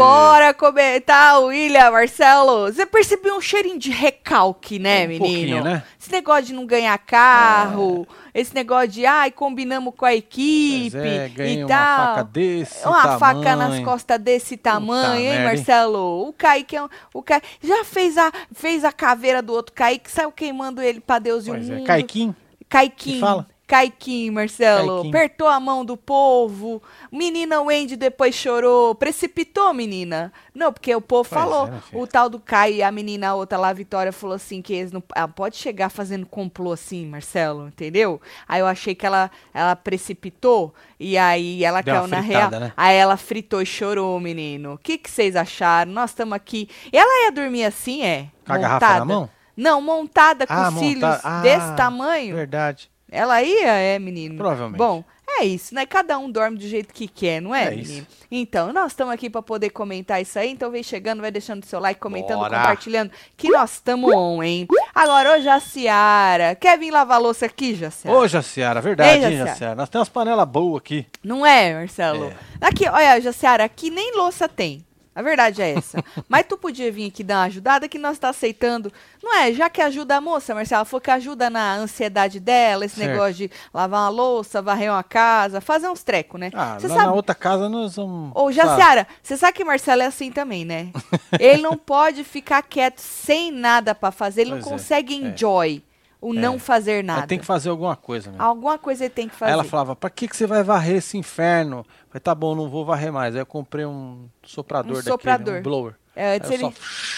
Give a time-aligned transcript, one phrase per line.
[0.00, 2.66] Bora comentar, William, Marcelo.
[2.72, 5.62] Você percebeu um cheirinho de recalque, né, Um menino?
[5.62, 5.82] né?
[6.00, 11.30] Esse negócio de não ganhar carro, esse negócio de, ai, combinamos com a equipe é,
[11.54, 12.06] e uma tal.
[12.06, 13.84] faca desse Uma faca nas tamanho.
[13.84, 15.44] costas desse tamanho, hein, merda, hein?
[15.56, 16.28] Marcelo?
[16.28, 20.10] O Kaique é um, o Kaique já fez a, fez a caveira do outro Kaique,
[20.10, 21.84] saiu queimando ele pra Deus e o é, mundo.
[21.84, 22.34] Caiquim.
[22.68, 23.14] Caiquim.
[23.14, 23.46] Que fala?
[23.70, 24.94] Caiquim, Marcelo.
[24.96, 25.08] Caiquim.
[25.10, 26.82] Apertou a mão do povo.
[27.12, 28.94] Menina Wendy depois chorou.
[28.96, 30.32] Precipitou, menina.
[30.52, 31.66] Não, porque o povo Pois falou.
[31.66, 32.02] é, minha filha.
[32.02, 34.72] o tal do Caio e a menina a outra lá, a Vitória, falou assim que
[34.74, 35.02] eles não.
[35.14, 38.20] Ela pode chegar fazendo complô assim, Marcelo, entendeu?
[38.48, 42.48] Aí eu achei que ela, ela precipitou e aí ela Deu caiu uma na fritada,
[42.58, 42.60] real.
[42.68, 42.72] né?
[42.76, 44.74] Aí ela fritou e chorou, menino.
[44.74, 45.92] O que que vocês acharam?
[45.92, 46.68] Nós estamos aqui.
[46.92, 48.26] E ela ia dormir assim, é?
[48.44, 49.30] Com a garrafa na mão?
[49.56, 51.20] Não, montada com Ah, os cílios montada.
[51.22, 52.34] Ah, desse tamanho.
[52.34, 52.90] Verdade.
[53.10, 54.36] Ela ia, é, menino.
[54.36, 54.78] Provavelmente.
[54.78, 55.86] Bom, é isso, né?
[55.86, 57.84] Cada um dorme do jeito que quer, não é, É menino?
[57.88, 58.06] isso.
[58.30, 60.50] Então, nós estamos aqui para poder comentar isso aí.
[60.50, 62.56] Então, vem chegando, vai deixando seu like, comentando, Bora.
[62.58, 64.66] compartilhando, que nós estamos on, hein?
[64.94, 68.16] Agora, ô Jaciara, quer vir lavar louça aqui, Jaciara?
[68.16, 69.46] Ô, Jaciara, verdade, Ei, hein, Jaciara?
[69.50, 69.74] Jaciara?
[69.74, 71.06] Nós temos umas panelas boas aqui.
[71.24, 72.32] Não é, Marcelo?
[72.60, 74.84] Aqui, olha, Jaciara, aqui nem louça tem.
[75.14, 76.02] A verdade é essa.
[76.28, 78.92] Mas tu podia vir aqui dar uma ajudada que nós tá aceitando.
[79.22, 79.52] Não é?
[79.52, 83.10] Já que ajuda a moça, Marcela, falou que ajuda na ansiedade dela, esse Certo.
[83.10, 86.50] negócio de lavar uma louça, varrer uma casa, fazer uns trecos, né?
[86.54, 88.32] Ah, lá sabe, na outra casa nós vamos...
[88.34, 90.90] Ô, Jaciara, você sabe que Marcelo é assim também, né?
[91.40, 95.16] ele não pode ficar quieto sem nada pra fazer, ele Pois não é, consegue é.
[95.16, 95.82] enjoy
[96.20, 97.26] o não fazer nada.
[97.26, 98.42] tem que fazer alguma coisa, meu.
[98.42, 99.50] Alguma coisa ele tem que fazer.
[99.50, 101.84] Aí ela falava, pra que, que você vai varrer esse inferno?
[102.08, 103.34] Falei, tá bom, não vou varrer mais.
[103.34, 105.58] Aí eu comprei um soprador Um daquele, soprador.
[105.58, 105.94] um blower.
[106.14, 106.72] É, antes ele só-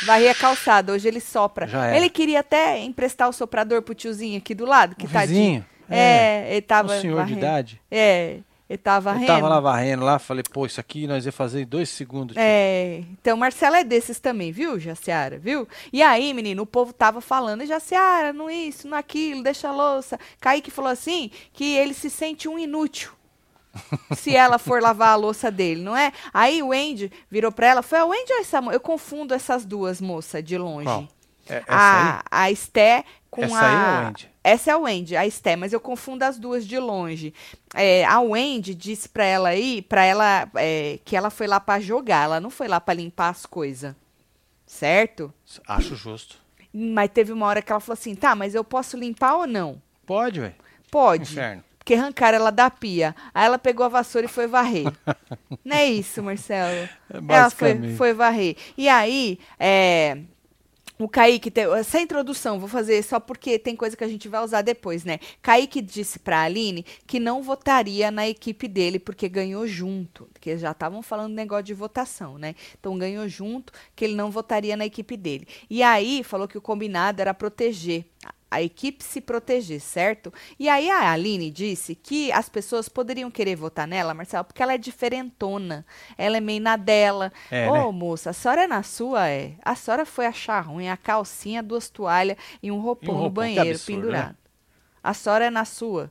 [0.07, 1.69] varria a calçada, hoje ele sopra.
[1.97, 5.37] Ele queria até emprestar o soprador pro tiozinho aqui do lado, que O tadinho.
[5.39, 7.39] vizinho, É, ele tava um senhor de varrendo.
[7.39, 7.81] idade.
[7.91, 8.39] É,
[8.73, 9.27] ele tava varrendo.
[9.27, 12.35] tava lá varrendo lá, falei, pô, isso aqui nós ia fazer em dois segundos.
[12.35, 12.43] tio.
[12.43, 15.69] É, então Marcelo é desses também, viu, Jaciara, viu?
[15.93, 20.19] E aí, menino, o povo tava falando, Jaciara, não isso, não aquilo, deixa a louça.
[20.41, 23.13] Kaique falou assim, que ele se sente um inútil.
[24.17, 26.11] se ela for lavar a louça dele, não é?
[26.33, 30.01] Aí o Andy virou pra ela, foi a Wendy ou essa Eu confundo essas duas
[30.01, 30.85] moças de longe.
[30.85, 31.09] Qual?
[31.53, 33.71] É, a, a Esté com Essa a.
[33.71, 34.31] é a Wendy.
[34.45, 37.33] Essa é a Wendy, a Esté, mas eu confundo as duas de longe.
[37.75, 41.81] É, a Wendy disse pra ela aí, pra ela, é, que ela foi lá pra
[41.81, 43.95] jogar, ela não foi lá pra limpar as coisas.
[44.67, 45.33] Certo?
[45.67, 46.37] Acho justo.
[46.73, 49.81] Mas teve uma hora que ela falou assim: tá, mas eu posso limpar ou não?
[50.07, 50.55] Pode, velho.
[50.91, 51.33] Pode.
[51.33, 51.63] Inferno.
[51.79, 53.15] Porque arrancaram ela da pia.
[53.35, 54.85] Aí ela pegou a vassoura e foi varrer.
[55.65, 56.71] não é isso, Marcelo?
[56.71, 56.91] É
[57.29, 58.57] Ela foi, foi varrer.
[58.79, 60.19] E aí, é,
[61.05, 64.43] o Kaique, te- essa introdução, vou fazer só porque tem coisa que a gente vai
[64.43, 65.19] usar depois, né?
[65.43, 70.27] Kaique disse pra Aline que não votaria na equipe dele porque ganhou junto.
[70.33, 72.55] Porque já estavam falando negócio de votação, né?
[72.79, 75.47] Então ganhou junto que ele não votaria na equipe dele.
[75.69, 78.05] E aí falou que o combinado era proteger.
[78.51, 80.33] A- equipe se proteger, certo?
[80.59, 84.75] E aí a Aline disse que as pessoas poderiam querer votar nela, Marcelo, porque ela
[84.75, 85.87] é diferentona.
[86.19, 87.33] Ela é meio na dela.
[87.51, 87.99] É, Ô, né?
[87.99, 89.55] moça, a senhora é na sua, é?
[89.65, 93.55] A senhora foi achar ruim a calcinha, duas toalhas e um roupão, no roupão, que
[93.55, 94.29] banheiro absurdo, pendurado.
[94.29, 94.37] né?
[95.03, 96.11] A senhora é na sua.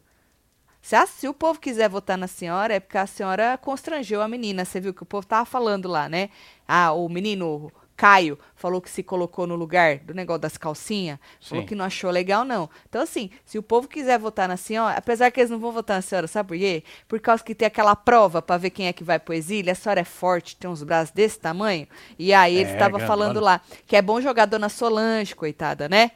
[0.82, 4.28] Se, a- se o povo quiser votar na senhora, é porque a senhora constrangeu a
[4.28, 4.66] menina.
[4.66, 6.30] Você viu que o povo tava falando lá, né?
[6.68, 11.20] Ah, o menino Caio falou que se colocou no lugar do negócio das calcinhas.
[11.40, 12.68] Falou que não achou legal, não.
[12.90, 15.98] Então, assim, se o povo quiser votar na senhora, apesar que eles não vão votar
[15.98, 16.84] na senhora, sabe por quê?
[17.08, 19.72] Por causa que tem aquela prova pra ver quem é que vai pro exílio.
[19.72, 21.88] A senhora é forte, tem uns braços desse tamanho.
[22.18, 23.08] E aí eles É, estavam grandona.
[23.08, 26.10] falando lá que é bom jogar Dona Solange, coitada, né?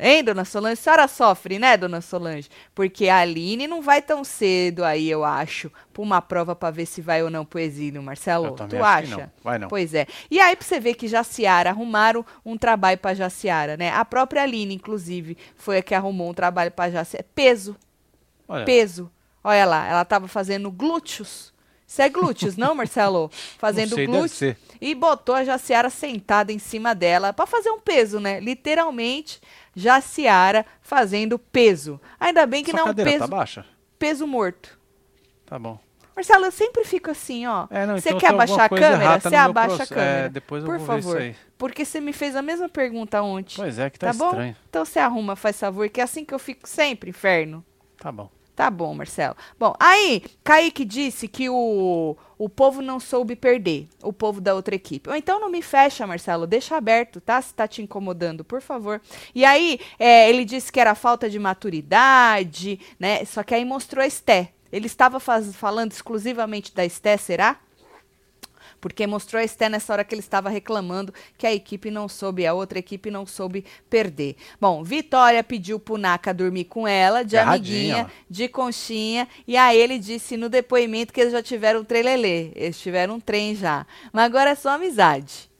[0.00, 0.74] Hein, dona Solange?
[0.74, 2.48] A senhora sofre, né, dona Solange?
[2.74, 6.86] Porque a Aline não vai tão cedo aí, eu acho, pra uma prova pra ver
[6.86, 8.46] se vai ou não pro exílio, Marcelo.
[8.46, 9.22] Eu Tu também acho que acha?
[9.22, 9.30] não.
[9.42, 9.68] Vai não.
[9.68, 10.06] Pois é.
[10.30, 13.90] E aí, pra você ver que Jaciara arrumaram um trabalho pra Jaciara, né?
[13.90, 17.26] A própria Aline, inclusive, foi a que arrumou um trabalho pra Jaciara.
[17.34, 17.76] Peso,
[18.46, 19.10] Olha, peso.
[19.42, 21.52] Olha lá, ela tava fazendo glúteos.
[21.88, 23.30] Isso é glúteos, não, Marcelo?
[23.56, 24.56] Fazendo não sei, glúteos.
[24.78, 28.38] E botou a Jaciara sentada em cima dela pra fazer um peso, né?
[28.40, 29.40] Literalmente,
[29.74, 31.98] Jaciara fazendo peso.
[32.20, 33.64] Ainda bem que Sua não é um cadeira peso, tá baixa?
[33.98, 34.78] peso morto.
[35.46, 35.78] Tá bom.
[36.14, 37.66] Marcelo, eu sempre fico assim, ó.
[37.70, 39.20] É, não, Você então quer abaixar a câmera?
[39.20, 39.94] Você abaixa a processo.
[39.94, 40.26] câmera.
[40.26, 41.16] É, depois eu Por vou ver favor.
[41.20, 41.36] isso aí.
[41.56, 43.54] Porque você me fez a mesma pergunta ontem.
[43.56, 44.30] Pois é, que tá, tá bom?
[44.30, 44.56] estranho.
[44.68, 47.64] Então você arruma, faz favor, que é assim que eu fico sempre, inferno.
[47.96, 48.28] Tá bom.
[48.58, 49.36] Tá bom, Marcelo.
[49.56, 54.74] Bom, aí, Kaique disse que o, o povo não soube perder, o povo da outra
[54.74, 55.08] equipe.
[55.08, 57.40] Ou então não me fecha, Marcelo, deixa aberto, tá?
[57.40, 59.00] Se tá te incomodando, por favor.
[59.32, 63.24] E aí, é, ele disse que era falta de maturidade, né?
[63.24, 64.50] Só que aí mostrou a Esté.
[64.72, 67.60] Ele estava faz- falando exclusivamente da Esté, será?
[68.80, 72.46] Porque mostrou a Esté nessa hora que ele estava reclamando que a equipe não soube,
[72.46, 74.36] a outra equipe não soube perder.
[74.60, 78.24] Bom, Vitória pediu pro Naka dormir com ela, de amiguinha, ó.
[78.30, 82.52] de conchinha, e aí ele disse no depoimento que eles já tiveram um trelelê.
[82.54, 83.86] Eles tiveram um trem já.
[84.12, 85.50] Mas agora é só amizade.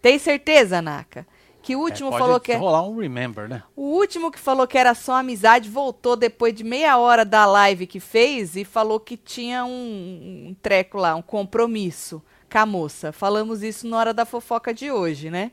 [0.00, 1.26] Tem certeza, Naka?
[1.60, 3.62] Que o último É, falou que é rolar um remember, né?
[3.76, 7.86] o último que falou que era só amizade voltou depois de meia hora da live
[7.86, 13.12] que fez e falou que tinha um, um treco lá, um compromisso com a moça.
[13.12, 15.52] Falamos isso na hora da fofoca de hoje, né?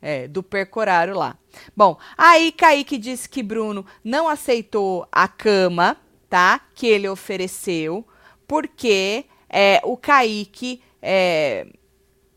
[0.00, 1.36] É, do percorário lá.
[1.74, 5.96] Bom, aí Kaique disse que Bruno não aceitou a cama,
[6.28, 6.60] tá?
[6.74, 8.06] Que ele ofereceu,
[8.46, 10.82] porque é, o Kaique.
[11.00, 11.66] É,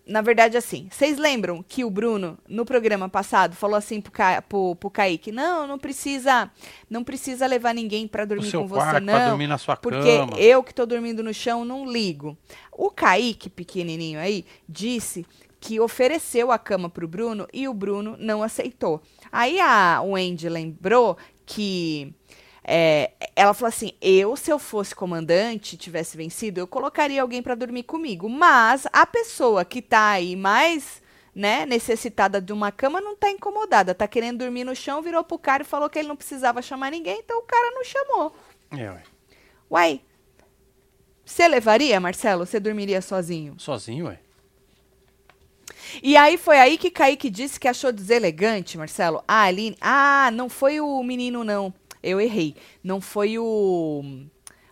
[0.07, 4.41] na verdade, assim, vocês lembram que o Bruno, no programa passado, falou assim pro, Ca...
[4.41, 6.49] pro, pro Kaique, não, não precisa,
[6.89, 9.29] não precisa levar ninguém pra No dormir com você, não.
[9.29, 10.37] dormir na sua Porque cama.
[10.39, 12.37] eu que tô dormindo no chão não ligo.
[12.71, 15.25] O Kaique, pequenininho aí, disse
[15.59, 19.01] que ofereceu a cama pro Bruno e o Bruno não aceitou.
[19.31, 22.13] Aí a Wendy lembrou que
[22.69, 27.55] é, ela falou assim: eu, se eu fosse comandante, tivesse vencido, eu colocaria alguém para
[27.55, 28.27] dormir comigo.
[28.27, 31.01] Mas a pessoa que tá aí mais
[31.33, 35.39] né, necessitada de uma cama não tá incomodada, tá querendo dormir no chão, virou pro
[35.39, 38.35] cara e falou que ele não precisava chamar ninguém, então o cara não chamou.
[38.71, 39.03] É, ué.
[39.69, 40.01] Uai,
[41.23, 42.45] você levaria, Marcelo?
[42.45, 43.55] Você dormiria sozinho?
[43.57, 44.19] Sozinho, ué.
[46.03, 49.23] E aí foi aí que Kaique disse que achou deselegante, Marcelo.
[49.27, 49.77] A Aline.
[49.79, 51.73] Ah, não foi o menino, não.
[52.01, 52.55] Eu errei.
[52.83, 54.03] Não foi o.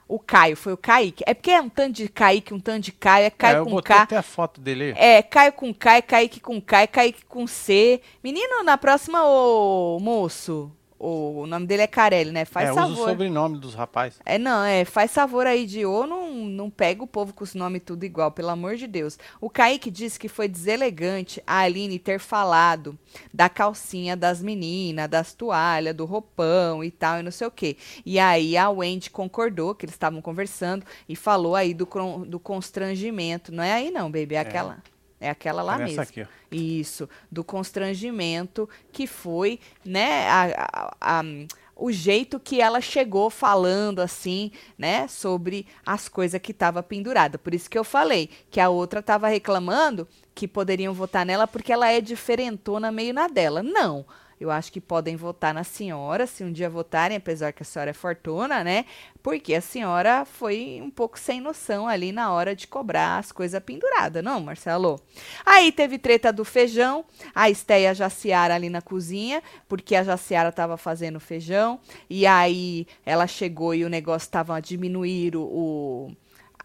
[0.07, 1.23] O Caio, foi o Kaique.
[1.25, 3.25] É porque é um tanto de Kaique, um tanto de Caio.
[3.25, 4.03] É Caio é, eu com botei K.
[4.03, 4.93] até a foto dele.
[4.95, 7.99] É, Caio com K, Kaique com K, é Kaique com C.
[8.23, 10.71] Menino, na próxima, ô moço.
[11.05, 12.45] O, o nome dele é Carelli, né?
[12.45, 13.09] Faz é, usa o favor.
[13.09, 14.19] sobrenome dos rapazes.
[14.25, 17.53] É, não, é, faz favor aí de ou não, não pega o povo com os
[17.53, 19.19] nomes tudo igual, pelo amor de Deus.
[19.39, 22.97] O Kaique disse que foi deselegante a Aline ter falado
[23.31, 27.77] da calcinha das meninas, das toalhas, do roupão e tal, e não sei o quê.
[28.03, 31.85] E aí a Wendy concordou, que eles estavam conversando, e falou aí do,
[32.25, 33.51] do constrangimento.
[33.51, 34.81] Não é aí não, baby, é aquela.
[34.91, 34.94] É
[35.29, 36.01] aquela lá É mesmo.
[36.01, 36.27] essa aqui.
[36.51, 41.23] Isso, do constrangimento que foi, né, a- a- a-
[41.75, 47.37] o jeito que ela chegou falando assim, né, sobre as coisas que estava pendurada.
[47.37, 51.73] Por isso que eu falei que a outra estava reclamando que poderiam votar nela porque
[51.73, 53.61] ela é diferentona meio na dela.
[53.61, 54.05] Não.
[54.45, 57.89] Eu acho que podem votar na senhora, se um dia votarem, apesar que a senhora
[57.91, 58.85] é fortuna, né?
[59.23, 63.61] Porque a senhora foi um pouco sem noção ali na hora de cobrar as coisas
[63.63, 64.99] penduradas, não, Marcelo?
[65.45, 70.77] Aí teve treta do feijão, a Estéia Jaciara ali na cozinha, porque a Jaciara estava
[70.77, 76.11] fazendo feijão, e aí ela chegou e o negócio estava a diminuir o, o-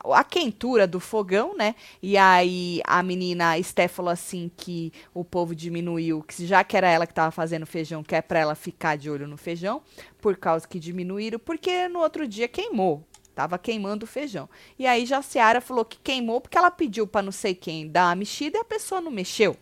[0.04, 1.74] a quentura do fogão, né?
[2.02, 6.88] E aí a menina Esté falou assim que o povo diminuiu, que já que era
[6.88, 9.82] ela que estava fazendo feijão, que é para ela ficar de olho no feijão,
[10.20, 13.04] por causa que diminuíram, porque no outro dia queimou.
[13.34, 14.48] Tava queimando o feijão.
[14.78, 18.16] E aí Jaciara falou que queimou porque ela pediu para não sei quem dar uma
[18.16, 19.56] mexida e a pessoa não mexeu.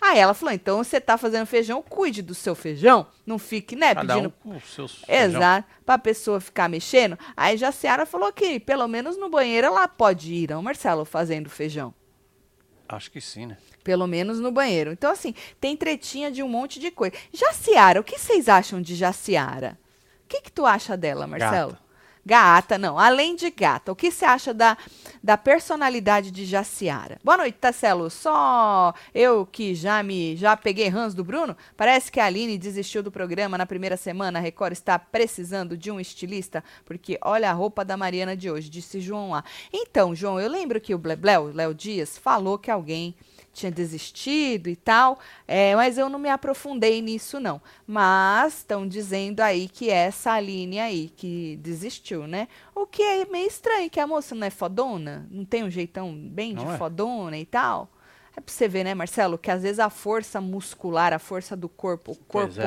[0.00, 3.06] Aí ela falou: então você tá fazendo feijão, cuide do seu feijão.
[3.24, 5.02] Não fique, né, Cada pedindo um com os seus.
[5.08, 5.68] Exato.
[5.84, 7.18] Pra pessoa ficar mexendo.
[7.36, 11.04] Aí já a Seara falou que pelo menos no banheiro ela pode ir, não, Marcelo,
[11.04, 11.94] fazendo feijão.
[12.88, 13.56] Acho que sim, né?
[13.82, 14.92] Pelo menos no banheiro.
[14.92, 17.16] Então, assim, tem tretinha de um monte de coisa.
[17.32, 19.78] Jaciara, o que vocês acham de Jaciara?
[20.24, 21.72] O que, que tu acha dela, Marcelo?
[21.72, 21.85] Gata.
[22.26, 22.98] Gata, não.
[22.98, 24.76] Além de gata, o que você acha da,
[25.22, 27.20] da personalidade de Jaciara?
[27.22, 28.10] Boa noite, Tacelo.
[28.10, 31.56] Só eu que já me já peguei rãs do Bruno?
[31.76, 34.40] Parece que a Aline desistiu do programa na primeira semana.
[34.40, 38.68] A Record está precisando de um estilista, porque olha a roupa da Mariana de hoje,
[38.68, 39.44] disse João lá.
[39.72, 43.14] Então, João, eu lembro que o Blebleu, Léo Dias, falou que alguém
[43.56, 47.60] tinha desistido e tal, é, mas eu não me aprofundei nisso não.
[47.86, 52.48] Mas estão dizendo aí que é essa Aline aí que desistiu, né?
[52.74, 56.14] O que é meio estranho, que a moça não é fodona, não tem um jeitão
[56.14, 56.76] bem Não de é?
[56.76, 57.90] fodona e tal.
[58.36, 61.70] É pra você ver, né, Marcelo, que às vezes a força muscular, a força do
[61.70, 62.66] corpo, o Pois é.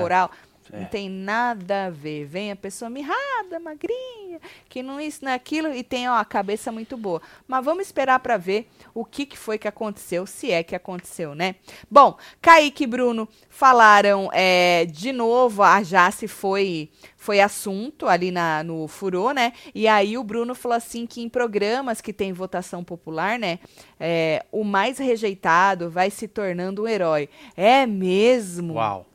[0.71, 0.79] É.
[0.79, 2.25] não tem nada a ver.
[2.25, 6.25] Vem a pessoa mirrada, magrinha, que não isso, não é aquilo, e tem ó, a
[6.25, 7.21] cabeça muito boa.
[7.47, 11.35] Mas vamos esperar para ver o que, que foi que aconteceu, se é que aconteceu,
[11.35, 11.55] né?
[11.89, 18.63] Bom, Kaique e Bruno falaram é, de novo, a Jace foi, foi assunto ali na,
[18.63, 19.53] no Furô, né?
[19.73, 23.59] E aí o Bruno falou assim que em programas que tem votação popular, né?
[23.99, 27.29] é, o mais rejeitado vai se tornando um herói.
[27.55, 28.75] É mesmo?
[28.75, 29.05] Uau.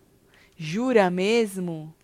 [0.57, 1.95] Jura mesmo?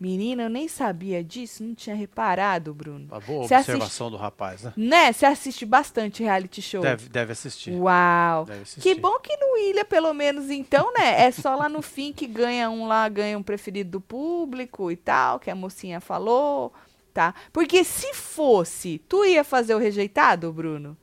[0.00, 3.06] Menina, eu nem sabia disso, não tinha reparado, Bruno.
[3.10, 4.72] Uma boa Você observação do rapaz, né?
[4.74, 5.12] Né?
[5.12, 6.80] Você assiste bastante reality show.
[6.80, 7.72] Deve, deve assistir.
[7.72, 8.46] Uau!
[8.46, 8.80] Deve assistir.
[8.80, 11.20] Que bom que no Ilha, pelo menos, então, né?
[11.20, 14.96] É só lá no fim que ganha um lá, ganha um preferido do público e
[14.96, 16.72] tal, que a mocinha falou,
[17.12, 17.34] tá?
[17.52, 20.96] Porque se fosse, tu ia fazer o rejeitado, Bruno?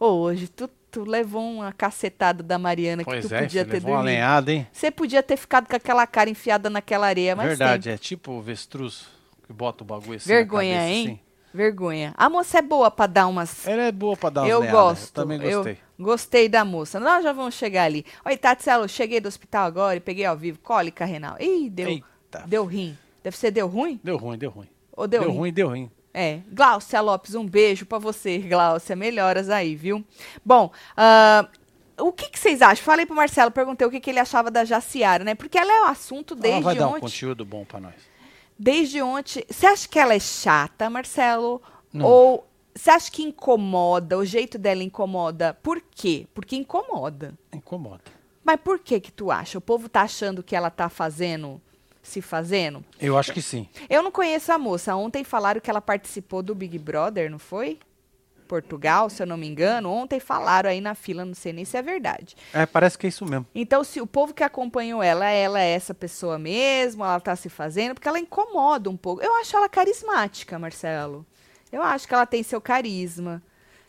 [0.00, 3.72] Ô, hoje tu, tu levou uma cacetada da Mariana Pois que tu é, podia ter
[3.74, 4.14] levou uma dormido.
[4.14, 4.66] lenhada, hein?
[4.72, 7.92] Você podia ter ficado com aquela cara enfiada naquela areia, mas Verdade, tem.
[7.94, 9.06] é tipo o vestruz
[9.46, 11.04] que bota o bagulho assim Vergonha, cabeça, hein?
[11.06, 11.20] assim.
[11.54, 12.14] Vergonha.
[12.16, 14.80] A moça é boa pra dar umas Ela é boa pra dar umas Eu lenhadas,
[14.80, 15.08] gosto.
[15.18, 15.78] Eu também eu gostei.
[15.98, 16.98] gostei da moça.
[17.00, 18.06] Nós já vamos chegar ali.
[18.24, 20.58] Oi, Tatselo, cheguei do hospital agora e peguei ao vivo.
[20.60, 21.36] Cólica renal.
[21.40, 22.44] Ih, deu, Eita.
[22.46, 22.96] deu rim.
[23.22, 24.00] Deve ser deu ruim?
[24.02, 24.68] Deu ruim, deu ruim.
[24.96, 25.36] Ou deu, deu rim?
[25.38, 25.90] ruim, deu ruim.
[26.14, 26.40] É.
[26.50, 28.94] Gláucia Lopes, um beijo pra você, Gláucia.
[28.94, 30.04] Melhoras aí, viu?
[30.44, 31.48] Bom, ah,
[31.98, 32.84] o que, que vocês acham?
[32.84, 35.34] Falei pro Marcelo, perguntei o que, que ele achava da Jaciara, né?
[35.34, 37.00] Porque ela é o assunto Ela desde vai dar um ontem.
[37.00, 37.94] conteúdo bom pra nós.
[38.58, 39.44] Desde ontem.
[39.48, 41.62] Você acha que ela é chata, Marcelo?
[41.92, 42.06] Não.
[42.06, 44.16] Ou você acha que incomoda?
[44.18, 45.54] O jeito dela incomoda?
[45.62, 46.26] Por quê?
[46.34, 47.34] Porque incomoda.
[47.52, 48.02] Incomoda.
[48.44, 49.58] Mas por que que tu acha?
[49.58, 51.60] O povo tá achando que ela tá fazendo,
[52.02, 52.84] se fazendo?
[53.00, 53.68] Eu acho que sim.
[53.88, 54.94] Eu não conheço a moça.
[54.96, 57.78] Ontem falaram que ela participou do Big Brother, não foi?
[58.48, 59.90] Portugal, se eu não me engano.
[59.90, 62.36] Ontem falaram aí na fila, não sei nem se é verdade.
[62.52, 63.46] É, parece que é isso mesmo.
[63.54, 67.48] Então, se o povo que acompanhou ela, ela é essa pessoa mesmo, ela tá se
[67.48, 69.22] fazendo, porque ela incomoda um pouco.
[69.22, 71.24] Eu acho ela carismática, Marcelo.
[71.70, 73.42] Eu acho que ela tem seu carisma.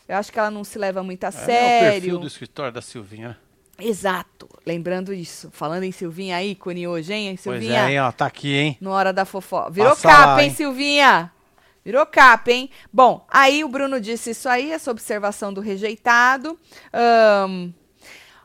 [0.08, 1.92] Eu acho que ela não se leva muito a É, é o sério.
[1.92, 3.36] perfil do escritório da Silvinha, né?
[3.78, 4.48] Exato.
[4.66, 5.50] Lembrando isso.
[5.52, 7.28] Falando em Silvinha aí, ícone hoje, hein?
[7.30, 8.78] Pois Silvinha, é, hein, ó, tá aqui, hein?
[8.80, 9.70] no Hora da Fofoca.
[9.70, 10.54] Virou Passa capa, lá, hein?
[10.54, 11.32] Silvinha?
[11.84, 12.70] Virou capa, hein?
[12.92, 16.58] Bom, aí o Bruno disse isso aí, essa observação do rejeitado.
[16.92, 17.72] Ahn,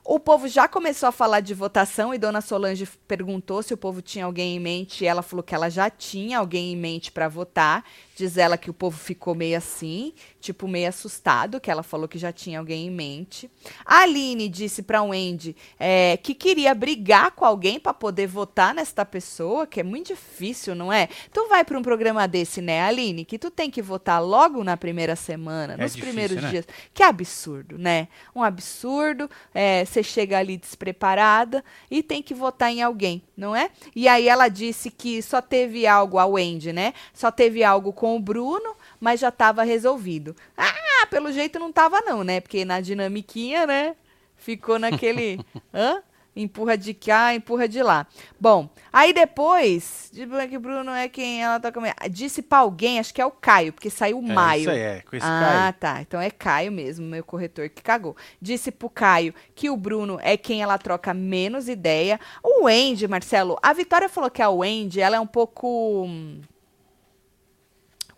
[0.04, 4.02] o povo já começou a falar de votação e Dona Solange perguntou se o povo
[4.02, 5.04] tinha alguém em mente.
[5.04, 7.86] E ela falou que ela já tinha alguém em mente para votar.
[8.20, 10.12] Diz ela que o povo ficou meio assim,
[10.42, 13.50] tipo meio assustado, que ela falou que já tinha alguém em mente.
[13.86, 18.74] A Aline disse para o Wendy é, que queria brigar com alguém para poder votar
[18.76, 21.08] nesta pessoa, que é muito difícil, não é?
[21.32, 24.76] Tu vai para um programa desse, né, Aline, que tu tem que votar logo na
[24.76, 26.50] primeira semana, É nos difícil, primeiros né?
[26.50, 26.68] dias.
[26.94, 28.10] Que absurdo, né?
[28.36, 29.30] Um absurdo.
[29.54, 33.70] é, Você chega ali despreparada e tem que votar em alguém, não é?
[33.96, 36.94] E aí ela disse que só teve algo, a Wendy, né?
[37.14, 40.36] Só teve algo com o Bruno, mas já estava resolvido.
[40.58, 42.40] Ah, pelo jeito não tava não, né?
[42.40, 43.96] Porque na dinamiquinha, né?
[44.38, 45.40] Ficou naquele...
[45.74, 46.02] hã?
[46.36, 48.08] Empurra de cá, empurra de lá.
[48.40, 51.96] Bom, aí depois, de que Bruno é quem ela tá comendo.
[52.10, 54.62] Disse pra alguém, acho que é o Caio, porque saiu É, maio.
[54.62, 56.02] isso aí, é, com esse ah, cara tá.
[56.02, 58.16] Então é Caio mesmo, meu corretor que cagou.
[58.42, 62.20] Disse pro Caio que o Bruno é quem ela troca menos ideia.
[62.42, 66.08] O Wendy, Marcelo, a Vitória falou que a Wendy, ela é um pouco.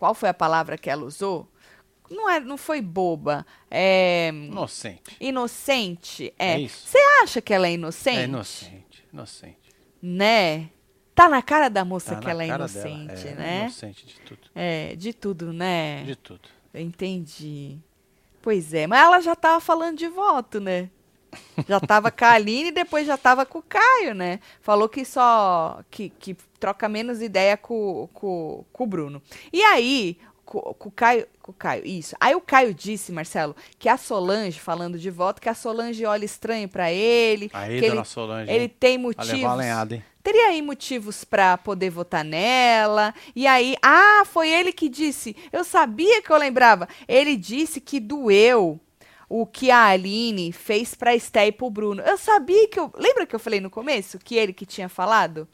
[0.02, 1.48] Qual foi a palavra que ela usou?
[2.10, 3.46] Não, é, não foi boba.
[3.70, 4.30] É.
[4.34, 5.16] Inocente.
[5.20, 6.34] Inocente.
[6.36, 6.60] É.
[6.60, 6.66] É.
[6.66, 8.18] Você acha que ela é inocente?
[8.18, 9.70] É inocente, inocente.
[10.02, 10.70] Né?
[11.14, 13.60] Tá na cara da moça Tá que ela é inocente, dela, é, né?
[13.60, 14.40] Inocente de tudo.
[14.56, 16.02] É, de tudo, né?
[16.02, 16.48] De tudo.
[16.74, 17.78] Entendi.
[18.42, 20.90] Pois é, mas ela já tava falando de voto, né?
[21.68, 24.40] Já tava com a Aline e depois já tava com o Caio, né?
[24.60, 25.80] Falou que só.
[25.90, 29.22] que, que troca menos ideia com, com, com o Bruno.
[29.52, 31.26] E aí, com, com o Caio.
[31.40, 32.14] Com o Caio, isso.
[32.20, 36.24] Aí o Caio disse, Marcelo, que a Solange, falando de voto, que a Solange olha
[36.24, 37.50] estranho pra ele.
[37.52, 40.04] Aí, que dona ele, Solange, ele tem motivos a lenhada, hein?
[40.22, 43.12] teria aí motivos pra poder votar nela.
[43.34, 45.36] E aí, ah, foi ele que disse.
[45.52, 46.88] Eu sabia que eu lembrava.
[47.08, 48.80] Ele disse que doeu
[49.34, 52.02] o que a Aline fez pra Esté e pro Bruno.
[52.02, 52.92] Eu sabia que eu.
[52.94, 55.48] Lembra que eu falei no começo que ele que tinha falado?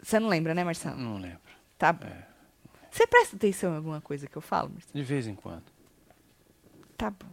[0.00, 0.96] Você não lembra, né, Marcelo?
[0.96, 1.40] Não lembro.
[1.76, 2.10] Tá bom.
[2.90, 4.94] Você presta atenção em alguma coisa que eu falo, Marcelo?
[4.94, 5.64] De vez em quando.
[6.96, 7.28] Tá bom.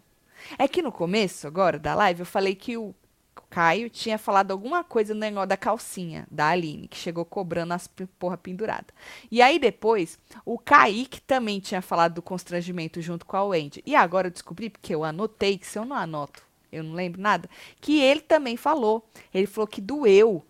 [0.57, 2.93] É que no começo, agora, da live, eu falei que o
[3.41, 7.87] Caio tinha falado alguma coisa no negócio da calcinha da Aline, que chegou cobrando as
[8.19, 8.87] porra pendurada.
[9.31, 13.83] E aí depois, o Kaique também tinha falado do constrangimento junto com a Wendy.
[13.85, 16.41] E agora eu descobri, porque eu anotei, que se eu não anoto,
[16.71, 17.49] eu não lembro nada,
[17.81, 19.07] que ele também falou.
[19.33, 20.45] Ele falou que doeu.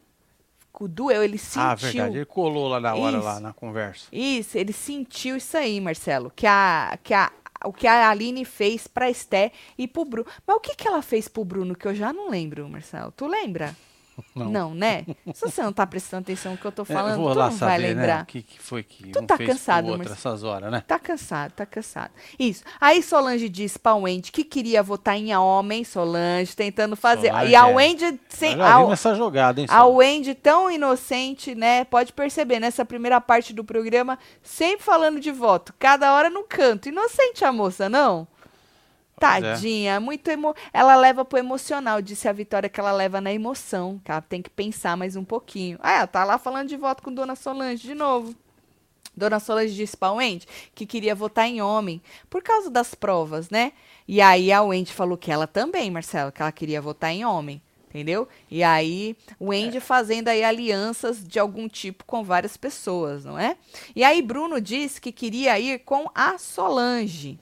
[0.81, 1.61] Doeu, ele sentiu.
[1.61, 2.17] Ah, verdade.
[2.17, 3.25] Ele colou lá na hora, Isso.
[3.25, 4.07] lá na conversa.
[4.13, 7.29] Isso, ele sentiu isso aí, Marcelo, que a que a
[7.65, 10.29] o que a Aline fez pra Esté e pro Bruno.
[10.45, 13.11] Mas o que que ela fez pro Bruno que eu já não lembro, Marcelo?
[13.11, 13.75] Tu lembra?
[14.35, 14.73] Não, Não.
[14.73, 15.05] né?
[15.33, 17.49] Se você não tá prestando atenção no que eu tô É, falando, vou tu não
[17.49, 17.87] vai saber, né?
[17.89, 18.23] lembrar.
[18.23, 20.17] O que, que foi que Tu um tá fez cansado, outro Marcelo.
[20.17, 20.83] essas horas, né?
[20.87, 22.11] Tá cansado, tá cansado.
[22.37, 22.63] Isso.
[22.79, 27.29] Aí Solange disse pra Wendy que queria votar em homem, Solange, tentando fazer.
[27.29, 27.73] Solange, e a é.
[27.75, 29.95] Wendy, sem, Eu já a, vi nessa jogada, hein, a Sol?
[29.95, 31.83] Wendy tão inocente, né?
[31.85, 36.89] Pode perceber, nessa primeira parte do programa, sempre falando de voto, cada hora no canto.
[36.89, 38.27] Inocente a moça, não?
[39.19, 39.41] É.
[39.41, 40.55] Tadinha, muito emo...
[40.73, 44.41] Ela leva pro emocional, disse a Vitória que ela leva na emoção, que ela tem
[44.41, 45.77] que pensar mais um pouquinho.
[45.81, 48.35] Ah, ela tá lá falando de voto com Dona Solange de novo.
[49.15, 53.73] Dona Solange disse pra Wendy que queria votar em homem por causa das provas, né?
[54.07, 57.61] E aí a Wendy falou que ela também, Marcelo, que ela queria votar em homem,
[57.89, 58.27] entendeu?
[58.49, 63.57] E aí o Wendy fazendo aí alianças de algum tipo com várias pessoas, não é?
[63.95, 67.37] E aí Bruno disse que queria ir com a Solange.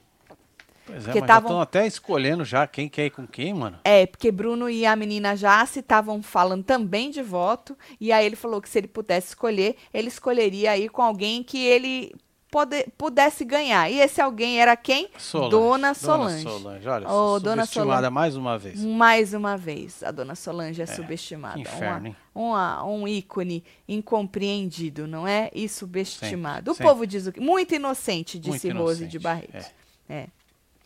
[0.88, 3.78] Pois é, porque mas tavam- estão até escolhendo já quem quer ir com quem, mano.
[3.84, 8.36] É, porque Bruno e a menina Jace estavam falando também de voto, e aí ele
[8.36, 12.16] falou que se ele pudesse escolher, ele escolheria ir com alguém que ele
[12.50, 13.92] pode- pudesse ganhar.
[13.92, 15.10] E esse alguém era quem?
[15.18, 15.52] Solange.
[15.52, 16.44] Dona Solange.
[16.46, 18.14] Dona Solange, olha, Ô, Dona subestimada Solange.
[18.14, 18.82] mais uma vez.
[18.84, 21.56] Mais uma vez, a dona Solange é, subestimada.
[21.56, 22.16] que inferno, hein?
[22.34, 25.50] Uma- uma- um ícone incompreendido, não é?
[25.54, 26.58] E subestimado.
[26.58, 26.88] Sempre, o sempre.
[26.92, 27.40] povo diz o quê?
[27.40, 29.56] Muito inocente, disse Muito Rose inocente, de Barreto.
[29.56, 29.66] é.
[30.10, 30.28] É.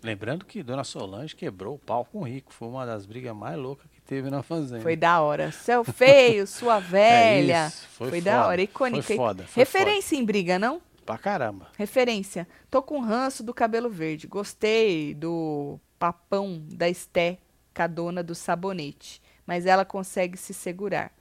[0.04, 2.52] Lembrando que Dona Solange quebrou o pau com o Rico.
[2.54, 4.82] Foi uma das brigas mais loucas que teve na fazenda.
[4.82, 5.52] Foi da hora.
[5.52, 7.66] Seu feio, sua velha.
[7.66, 9.04] É isso, foi foi da foda, hora, icônica.
[9.04, 10.82] foi foda, foi Referência em briga, não?
[11.06, 11.68] Pra caramba.
[11.78, 12.48] Referência.
[12.70, 14.26] Tô com ranço do cabelo verde.
[14.28, 17.38] Gostei do papão da Esté,
[17.74, 19.22] cadona do sabonete.
[19.46, 21.12] Mas ela consegue se segurar.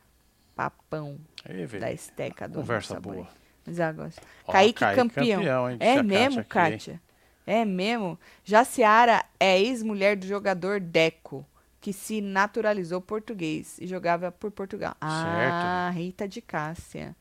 [0.56, 1.80] Papão velho.
[1.80, 3.24] da Esté, cadona Conversa do sabonete.
[3.24, 3.34] boa.
[3.66, 4.22] Mas ela gosta.
[4.46, 5.38] Ó, Kaique, Kaique campeão.
[5.40, 6.44] campeão, É mesmo?
[6.44, 7.00] Kátia?
[7.50, 8.16] É mesmo?
[8.44, 11.44] Jaciara é ex-mulher do jogador Deco,
[11.80, 14.94] que se naturalizou português e jogava por Portugal.
[15.00, 17.16] Ah, Rita de Cássia.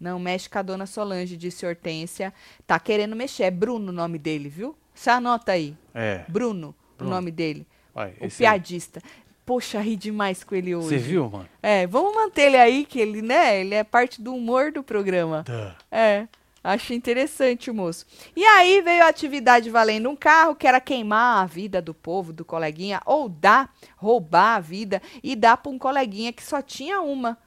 [0.00, 2.32] Não mexe com a dona Solange, disse Hortência.
[2.66, 3.42] Tá querendo mexer.
[3.44, 4.74] É Bruno o nome dele, viu?
[4.94, 5.76] Você anota aí.
[5.94, 6.24] É.
[6.28, 7.10] Bruno, Bruno.
[7.12, 7.66] o nome dele.
[7.94, 8.30] Olha, O aí.
[8.30, 9.02] piadista.
[9.44, 10.88] Poxa, ri demais com ele hoje.
[10.88, 11.48] Você viu, mano?
[11.62, 13.60] É, vamos manter ele aí, que ele, né?
[13.60, 15.42] Ele é parte do humor do programa.
[15.42, 15.74] Duh.
[15.92, 16.26] É,
[16.64, 18.06] acho interessante moço.
[18.34, 22.32] E aí veio a atividade valendo um carro, que era queimar a vida do povo,
[22.32, 27.02] do coleguinha, ou dar, roubar a vida e dar para um coleguinha que só tinha
[27.02, 27.38] uma.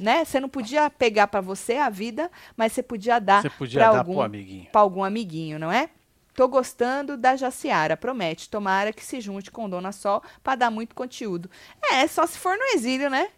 [0.00, 0.24] Né?
[0.24, 4.66] Você não podia pegar para você a vida, mas você podia dar para algum, amiguinho.
[4.72, 5.90] pra algum amiguinho, não é?
[6.34, 8.48] Tô gostando da Jaciara, promete.
[8.48, 11.50] Tomara que se junte com Dona Sol para dar muito conteúdo.
[11.92, 13.28] É, só se for no exílio, né?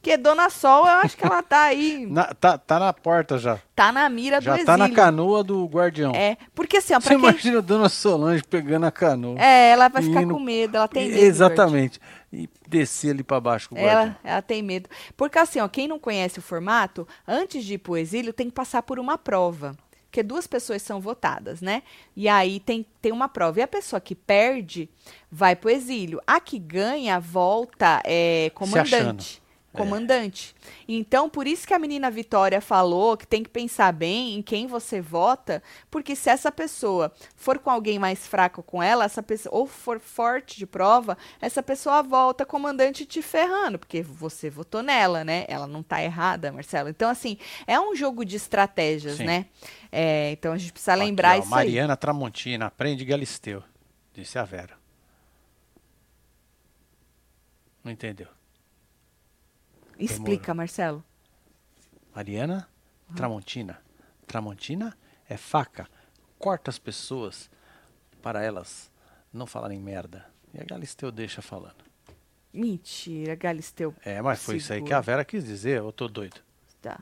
[0.00, 3.58] Porque Dona Sol, eu acho que ela tá aí, Na- tá, tá na porta já.
[3.74, 4.66] tá na mira do Já exílio.
[4.66, 6.12] tá na canoa do guardião.
[6.14, 7.28] É, porque assim, ó, Você pra quem...
[7.28, 9.38] imagina a Dona Solange pegando a canoa.
[9.40, 11.20] É, ela vai ficar Indo- com medo, ela tem medo.
[11.20, 12.00] Exatamente.
[12.32, 14.00] E descer ali pra baixo com o guardião.
[14.02, 14.88] Ela, ela tem medo.
[15.16, 18.54] Porque assim, ó, quem não conhece o formato, antes de ir pro exílio, tem que
[18.54, 19.74] passar por uma prova.
[20.10, 21.82] Porque duas pessoas são votadas, né?
[22.16, 23.58] E aí tem, tem uma prova.
[23.58, 24.88] E a pessoa que perde
[25.30, 26.20] vai pro exílio.
[26.26, 29.42] A que ganha volta é, comandante.
[29.72, 29.88] Achando.
[29.88, 30.54] Comandante.
[30.86, 34.66] Então, por isso que a menina Vitória falou que tem que pensar bem em quem
[34.66, 39.54] você vota, porque se essa pessoa for com alguém mais fraco com ela, essa pessoa,
[39.54, 45.24] ou for forte de prova, essa pessoa volta comandante te ferrando, porque você votou nela,
[45.24, 45.44] né?
[45.48, 46.88] Ela não tá errada, Marcelo.
[46.88, 49.24] Então, assim, é um jogo de estratégias, Sim.
[49.24, 49.46] né?
[49.90, 51.66] É, então a gente precisa Aqui, lembrar ó, isso aí.
[51.66, 53.62] Mariana Tramontina, aprende Galisteu.
[54.12, 54.76] Disse a Vera.
[57.84, 58.37] Não entendeu.
[59.98, 61.04] Explica, Marcelo.
[62.14, 62.68] Mariana
[63.16, 63.80] Tramontina.
[64.26, 64.96] Tramontina
[65.28, 65.88] é faca.
[66.38, 67.50] Corta as pessoas
[68.22, 68.90] para elas
[69.32, 70.26] não falarem merda.
[70.52, 71.84] E a Galisteu deixa falando.
[72.52, 73.94] Mentira, Galisteu.
[74.04, 74.98] É, mas foi isso aí que Segura.
[74.98, 75.78] a Vera quis dizer.
[75.78, 76.40] Eu tô doido.
[76.80, 77.00] Tá.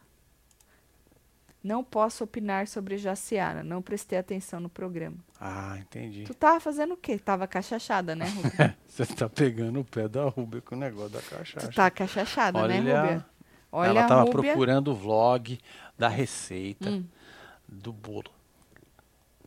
[1.66, 3.64] Não posso opinar sobre Jaciara.
[3.64, 5.16] Não prestei atenção no programa.
[5.40, 6.22] Ah, entendi.
[6.22, 7.18] Tu tava fazendo o quê?
[7.18, 8.78] Tava cachachada, né, Rubia?
[8.86, 11.66] Você tá pegando o pé da Rubia com o negócio da cachaça.
[11.68, 13.26] tu tá cachachada, né, Rubia?
[13.72, 14.42] Olha ela tava Rúbia.
[14.52, 15.58] procurando o vlog
[15.98, 17.04] da receita Hum.
[17.68, 18.30] do bolo.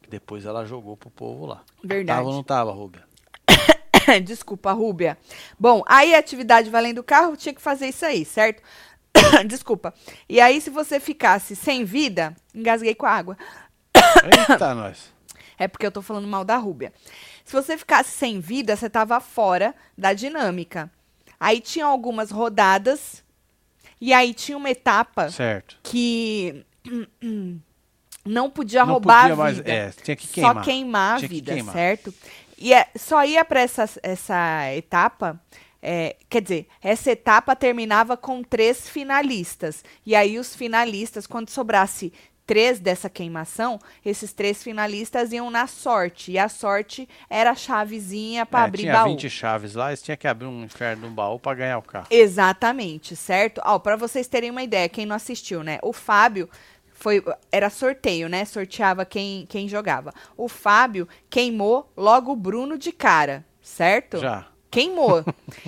[0.01, 1.63] Que depois ela jogou pro povo lá.
[1.81, 2.17] Verdade.
[2.17, 3.07] Tava ou não tava, Rubia?
[4.25, 5.17] Desculpa, Rúbia.
[5.57, 8.61] Bom, aí a atividade valendo o carro tinha que fazer isso aí, certo?
[9.47, 9.93] Desculpa.
[10.27, 13.37] E aí, se você ficasse sem vida, engasguei com a água.
[13.95, 15.11] Eita, nós.
[15.57, 16.93] É porque eu tô falando mal da Rúbia.
[17.43, 20.89] Se você ficasse sem vida, você tava fora da dinâmica.
[21.39, 23.23] Aí tinha algumas rodadas.
[23.99, 25.77] E aí tinha uma etapa Certo.
[25.83, 26.65] que
[28.25, 29.71] não podia Não roubar podia a mais- vida.
[29.71, 30.55] é, tinha que queimar.
[30.55, 31.73] Só queimar a Tinha que vida, queimar.
[31.73, 32.13] certo?
[32.57, 35.39] E é- só ia para essa, essa etapa
[35.81, 39.83] é, quer dizer, essa etapa terminava com três finalistas.
[40.05, 42.11] E aí os finalistas, quando sobrasse
[42.45, 46.31] três dessa queimação, esses três finalistas iam na sorte.
[46.31, 49.09] E a sorte era a chavezinha para É, abrir tinha baú.
[49.11, 52.07] 20 chaves lá, eles tinham que abrir um inferno no baú pra ganhar o carro.
[52.09, 53.61] Exatamente, certo?
[53.63, 55.77] Ó, para vocês terem uma ideia, quem não assistiu, né?
[55.83, 56.49] O Fábio
[56.91, 58.43] foi era sorteio, né?
[58.45, 60.11] Sorteava quem quem jogava.
[60.35, 64.17] O Fábio queimou logo o Bruno de cara, certo?
[64.17, 64.47] Já.
[64.71, 65.23] Queimou.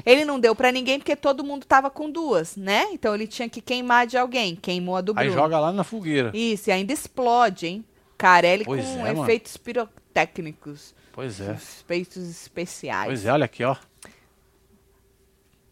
[0.06, 2.88] ele não deu pra ninguém porque todo mundo tava com duas, né?
[2.92, 4.56] Então ele tinha que queimar de alguém.
[4.56, 5.42] Queimou a do Aí Bruno.
[5.42, 6.32] joga lá na fogueira.
[6.34, 7.86] Isso, e ainda explode, hein?
[8.18, 9.24] Carelli Pois com é, mano.
[9.24, 10.94] efeitos pirotécnicos.
[11.12, 11.52] Pois é.
[11.54, 13.08] Efeitos especiais.
[13.08, 13.76] Pois é, olha aqui, ó.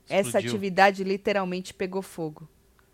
[0.09, 0.49] Essa Explodiu.
[0.49, 2.49] atividade literalmente pegou fogo.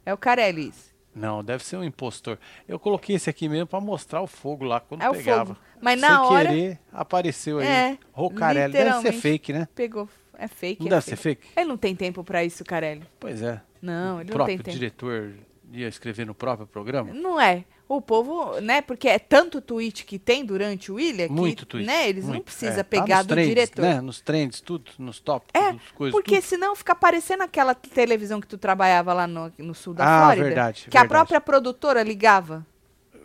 [0.06, 0.93] É o Carelli isso.
[1.15, 2.38] Não, deve ser um impostor.
[2.67, 5.56] Eu coloquei esse aqui mesmo pra mostrar o fogo lá quando É o pegava.
[5.56, 5.60] fogo.
[5.82, 7.65] Mas Sem na hora querer, apareceu aí.
[7.67, 8.74] É, Rocarelli.
[8.74, 9.65] Deve ser fake, né?
[9.74, 10.10] pegou.
[10.39, 10.82] É fake.
[10.82, 11.17] Não é deve fake.
[11.17, 11.48] ser fake?
[11.56, 13.04] Ele não tem tempo pra isso, Carelli.
[13.19, 13.62] Pois é.
[13.82, 14.78] Não, o ele não próprio tem tempo.
[14.78, 15.34] diretor
[15.71, 17.13] ia escrever no próprio programa?
[17.13, 17.63] Não é.
[17.88, 18.82] O povo, né?
[18.82, 21.86] Porque é tanto tweet que tem durante o William Muito que, tweet.
[21.86, 22.10] né?
[22.10, 22.45] Eles não muito.
[22.45, 23.82] precisam É, tá pegar nos do trends, diretor.
[23.84, 24.02] Né?
[24.02, 26.45] Nos trends, tudo, nos tópicos, É, coisas, Porque tudo.
[26.48, 30.45] senão fica parecendo aquela televisão que tu trabalhava lá no, no sul da Ah, Flórida.
[30.45, 31.10] verdade, Que a verdade.
[31.10, 32.65] própria produtora ligava.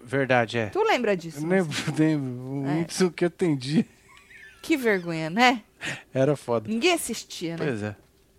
[0.05, 0.67] Verdade, é.
[0.67, 1.39] Tu lembra disso?
[1.41, 2.69] Eu lembro, lembro.
[2.69, 2.87] É.
[2.87, 3.87] Isso que eu entendi.
[4.61, 5.63] Que vergonha, né?
[6.13, 6.69] Era foda.
[6.69, 7.65] Ninguém assistia, né?
[7.67, 7.97] Pois é.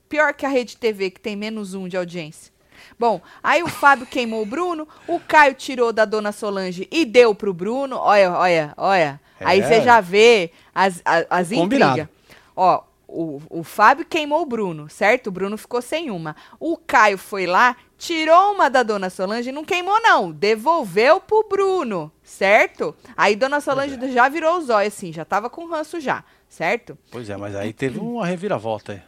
[0.10, 2.52] Pior que a Rede TV, que tem menos um de audiência.
[3.00, 7.34] Bom, aí o Fábio queimou o Bruno, o Caio tirou da dona Solange e deu
[7.34, 7.98] pro Bruno.
[7.98, 9.22] Olha, olha, olha.
[9.40, 9.68] Aí É.
[9.68, 11.92] você já vê as, as Combinado.
[12.02, 12.10] intrigas.
[12.56, 15.28] Ó, o, o Fábio queimou o Bruno, certo?
[15.28, 16.36] O Bruno ficou sem uma.
[16.60, 20.32] O Caio foi lá, tirou uma da dona Solange e não queimou, não.
[20.32, 22.96] Devolveu pro Bruno, certo?
[23.16, 24.08] Aí dona Solange é.
[24.10, 26.98] já virou os olhos, assim, já tava com ranço já, certo?
[27.10, 29.02] Pois é, mas aí teve uma reviravolta aí.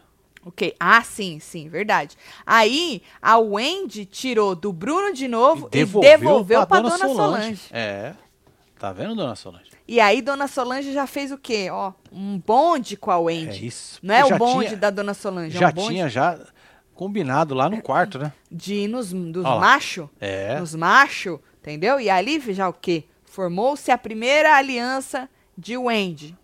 [0.46, 0.74] Ok.
[0.80, 2.16] Ah, sim, sim, verdade.
[2.44, 7.60] Aí a Wendy tirou do Bruno de novo e devolveu, pra, dona, Solange.
[7.70, 8.14] É.
[8.78, 9.70] Tá vendo, dona Solange?
[9.88, 11.68] E aí dona Solange já fez o quê?
[11.70, 13.66] Ó, um bonde com a É Wendy.
[13.66, 13.98] isso.
[14.02, 16.38] Não é o bonde tinha- da dona Solange, é Já um bonde tinha já
[16.94, 18.32] combinado lá no quarto, né?
[18.50, 20.08] de ir nos dos machos.
[20.20, 20.58] É.
[20.60, 21.98] Nos machos, entendeu?
[21.98, 23.04] E ali já o quê?
[23.24, 26.36] Formou-se a primeira aliança de Wendy.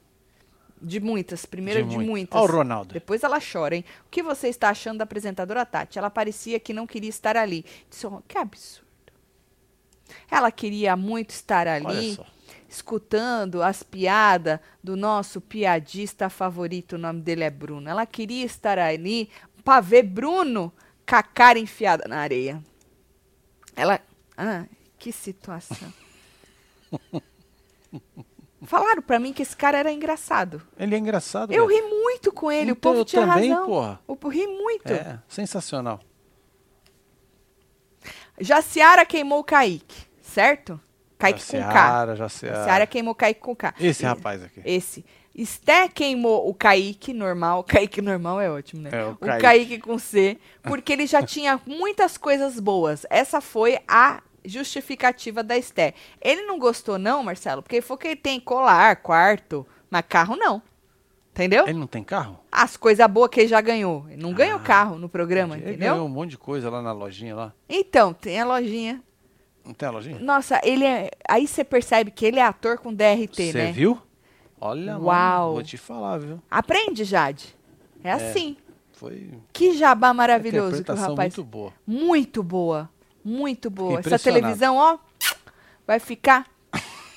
[0.83, 2.09] De muitas, primeira de, muito.
[2.09, 2.41] muitas.
[2.41, 2.95] Ó o Ronaldo.
[2.95, 3.85] Depois ela chora, hein?
[4.07, 5.99] O que você está achando da apresentadora Tati?
[5.99, 7.65] Ela parecia que não queria estar ali.
[7.89, 8.91] Disse, "Oh, que absurdo.
[10.31, 12.19] Ela queria muito estar Olha ali,
[12.69, 17.89] escutando as piadas do nosso piadista favorito, o nome dele é Bruno.
[17.89, 19.31] Ela queria estar ali
[19.65, 20.73] para ver Bruno
[21.07, 22.63] com a cara enfiada na areia.
[23.77, 24.01] Ela.
[24.37, 24.65] Ah,
[24.99, 25.93] que situação.
[28.63, 30.61] Falaram pra mim que esse cara era engraçado.
[30.79, 31.51] Ele é engraçado.
[31.53, 31.81] Eu velho.
[31.83, 33.67] ri muito com ele, o Então, povo eu tinha também, razão.
[33.67, 34.01] porra.
[34.07, 34.93] Eu ri muito.
[34.93, 36.01] É, sensacional.
[38.41, 40.81] Jaciara queimou o Kaique, certo?
[41.19, 41.59] Kaique com K.
[41.63, 42.57] Jaciara, Jaciara.
[42.57, 43.75] Jaciara queimou o Kaique com K.
[43.79, 44.61] Esse E- rapaz aqui.
[44.65, 45.05] Esse.
[45.35, 47.63] Esté queimou o Kaique normal.
[47.65, 48.91] Kaique normal é ótimo, né?
[48.93, 49.43] É, o o Kaique.
[49.43, 50.39] Kaique com C.
[50.63, 53.07] Porque ele já tinha muitas coisas boas.
[53.11, 55.95] Essa foi a justificativa da Esté.
[56.21, 60.37] Ele não gostou, não, Marcelo, porque ele falou que ele tem colar, quarto, mas carro
[60.37, 60.63] não.
[61.33, 61.65] Entendeu?
[61.67, 62.39] Ele não tem carro?
[62.51, 64.05] As coisas boas que ele já ganhou.
[64.09, 65.93] Ele não ganhou Ah, carro no programa, Ele entendeu?
[65.95, 67.53] ganhou um monte de coisa lá na lojinha lá.
[67.69, 69.01] Então, tem a lojinha.
[69.65, 70.19] Não tem a lojinha?
[70.19, 71.11] Nossa, ele é.
[71.29, 73.73] Aí você percebe que ele é ator com DRT, Você né?
[73.73, 73.97] viu?
[74.61, 75.53] Olha, mano, Uau.
[75.55, 76.43] vou te falar, viu?
[76.51, 77.57] Aprende, Jade.
[78.03, 78.57] É assim.
[78.93, 81.35] Foi Que jabá maravilhoso que o rapaz.
[81.37, 81.73] muito boa.
[81.87, 82.91] Muito boa.
[83.25, 84.01] Muito boa.
[84.01, 84.99] Essa televisão, ó,
[85.87, 86.47] vai ficar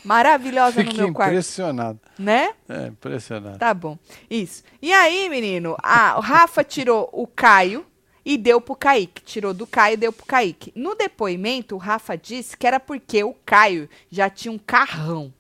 [0.04, 1.32] maravilhosa no meu quarto.
[1.32, 2.00] impressionado.
[2.20, 2.54] Né?
[2.68, 3.58] É, impressionado.
[3.58, 3.98] Tá bom.
[4.30, 4.64] Isso.
[4.82, 7.86] E aí, menino, a, o Rafa tirou o Caio
[8.26, 9.22] e deu pro Kaique.
[9.24, 10.72] Tirou do Caio e deu pro Kaique.
[10.76, 15.34] No depoimento, o Rafa disse que era porque o Caio já tinha um carrão.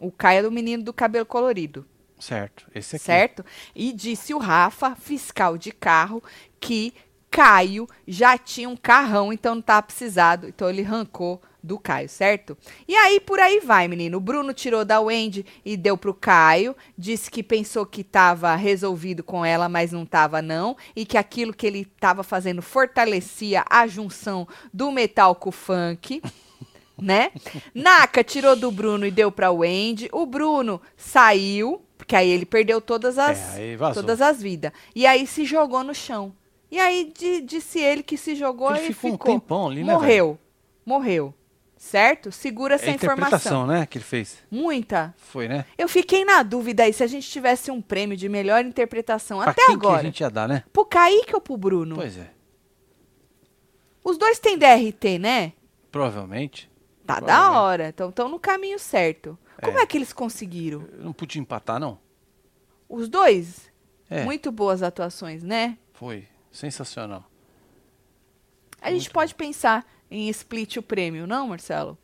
[0.00, 1.86] O Caio era o menino do cabelo colorido.
[2.18, 2.66] Certo.
[2.74, 3.04] Esse aqui.
[3.04, 3.44] certo?
[3.74, 6.22] E disse o Rafa, fiscal de carro,
[6.60, 6.92] que
[7.30, 10.48] Caio já tinha um carrão, então não estava precisado.
[10.48, 12.56] Então ele arrancou do Caio, certo?
[12.86, 14.16] E aí por aí vai, menino.
[14.16, 16.74] O Bruno tirou da Wendy e deu pro Caio.
[16.96, 20.76] Disse que pensou que estava resolvido com ela, mas não estava não.
[20.96, 26.22] E que aquilo que ele estava fazendo fortalecia a junção do metal com o funk
[27.00, 27.30] né?
[27.74, 30.08] Naka tirou do Bruno e deu pra Wendy.
[30.12, 34.02] O Bruno saiu, porque aí ele perdeu todas as, É, aí vazou.
[34.02, 34.72] todas as vidas.
[34.94, 36.32] E aí se jogou no chão.
[36.70, 39.34] E aí di- disse ele que se jogou Ele e ficou ficou.
[39.34, 40.38] um tempão ali, né, Morreu.
[40.84, 41.34] Morreu.
[41.76, 42.32] certo?
[42.32, 43.26] Segura É essa informação.
[43.28, 44.42] interpretação, né, que ele fez.
[44.50, 45.14] Muita.
[45.16, 45.64] Foi, né?
[45.78, 49.52] Eu fiquei na dúvida aí se a gente tivesse um prêmio de melhor interpretação Pra
[49.52, 49.94] até quem agora.
[49.94, 50.64] que a gente ia dar, né?
[50.72, 51.94] Pro Kaique ou pro Bruno?
[51.94, 52.30] Pois é.
[54.04, 55.52] Os dois têm DRT, né?
[55.90, 56.70] Provavelmente.
[57.06, 57.56] Tá da Provavelmente.
[57.58, 57.88] hora.
[57.88, 59.38] Então estão no caminho certo.
[59.62, 59.82] Como É.
[59.82, 60.84] é que eles conseguiram?
[60.92, 61.98] Eu não podia empatar, não.
[62.88, 63.70] Os dois?
[64.10, 65.76] É, Muito boas atuações, né?
[65.92, 66.26] foi.
[66.58, 67.24] Sensacional.
[68.82, 71.96] A gente pode pensar em split o prêmio, não, Marcelo?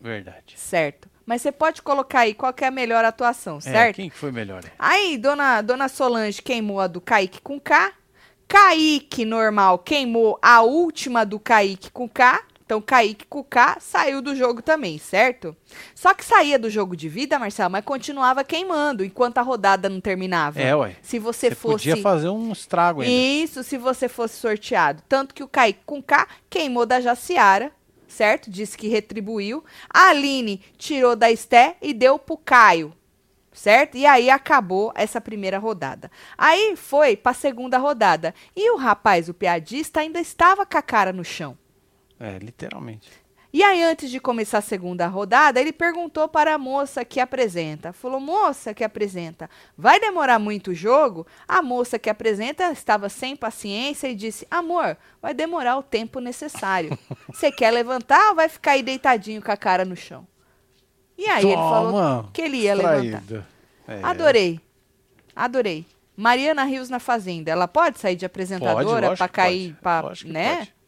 [0.00, 0.54] Verdade.
[0.58, 1.08] Certo.
[1.24, 3.94] Mas você pode colocar aí qual que é a melhor atuação, É, certo?
[3.96, 4.64] quem que foi melhor?
[4.76, 7.92] Aí, dona, dona Solange queimou a do Kaique com K.
[8.48, 12.42] Kaique, normal, queimou a última do Kaique com K.
[12.72, 15.54] Então, Kaique com K saiu do jogo também, certo?
[15.94, 20.00] Só que saía do jogo de vida, Marcelo, mas continuava queimando enquanto a rodada não
[20.00, 20.58] terminava.
[20.58, 20.96] É, ué.
[21.02, 21.90] Se você, Você fosse.
[21.90, 23.12] podia fazer um estrago ainda.
[23.12, 25.02] Isso, se você fosse sorteado.
[25.06, 27.70] Tanto que o Kaique com K queimou da Jaciara,
[28.08, 28.50] certo?
[28.50, 29.62] Disse que retribuiu.
[29.92, 32.94] A Aline tirou da Esté e deu pro Caio,
[33.52, 33.98] certo?
[33.98, 36.10] E aí acabou essa primeira rodada.
[36.38, 38.34] Aí foi pra segunda rodada.
[38.56, 41.58] E o rapaz, o piadista, ainda estava com a cara no chão.
[42.22, 43.10] É, literalmente.
[43.52, 47.92] E aí, antes de começar a segunda rodada, ele perguntou para a moça que apresenta.
[47.92, 51.26] Falou, moça que apresenta, vai demorar muito o jogo?
[51.46, 56.96] A moça que apresenta estava sem paciência e disse, amor, vai demorar o tempo necessário.
[57.28, 60.26] Você quer levantar ou vai ficar aí deitadinho com a cara no chão?
[61.18, 63.00] E aí ele falou Toma, que ele ia levantar.
[63.00, 63.46] distraído.
[63.86, 64.60] É, Adorei.
[65.34, 65.84] Adorei.
[66.16, 70.56] Mariana Rios na Fazenda, ela pode sair de apresentadora para cair, pra, né?
[70.56, 70.81] pode.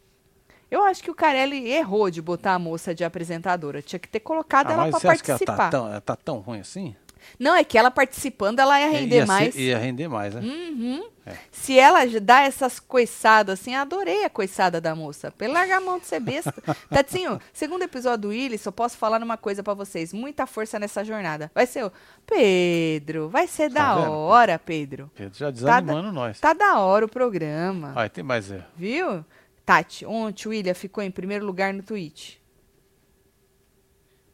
[0.71, 3.81] Eu acho que o Carelli errou de botar a moça de apresentadora.
[3.83, 5.57] Tinha que ter colocado Ah, ela pra você acha que ela participar.
[5.65, 6.95] tá tão, ela tá tão ruim assim?
[7.39, 9.57] Não, é que ela participando, ela ia render ia ser- mais.
[9.57, 10.43] ia render mais, né?
[10.43, 11.09] Uhum.
[11.25, 11.33] É.
[11.51, 15.31] Se ela dá essas coiçadas assim, adorei a coiçada da moça.
[15.33, 16.53] Pelo largar a mão de ser besta.
[16.91, 20.13] Tatinho, segundo episódio do Willis, só posso falar uma coisa pra vocês.
[20.13, 21.51] Muita força nessa jornada.
[21.55, 21.93] Vai ser o
[22.27, 24.13] Pedro, vai ser Tá da vendo?
[24.13, 25.11] hora, Pedro.
[25.15, 26.39] Pedro já desanimando nós.
[26.39, 27.95] Tá da hora o programa.
[27.97, 28.65] Olha, tem mais erro.
[28.77, 29.25] Viu?
[29.65, 32.37] Tati, ontem o William ficou em primeiro lugar no Twitch.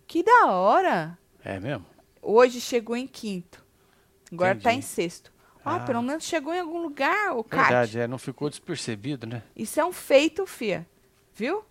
[0.06, 1.16] Que da hora!
[1.44, 1.86] É mesmo?
[2.20, 3.64] Hoje chegou em quinto.
[4.32, 4.86] Agora tá em Entendi.
[4.86, 5.32] sexto.
[5.64, 5.80] Ah, Ah.
[5.80, 7.62] pelo menos chegou em algum lugar, o Kat.
[7.68, 9.42] Verdade, é, não ficou despercebido, né?
[9.54, 10.86] Isso é um feito, fia.
[11.34, 11.64] Viu?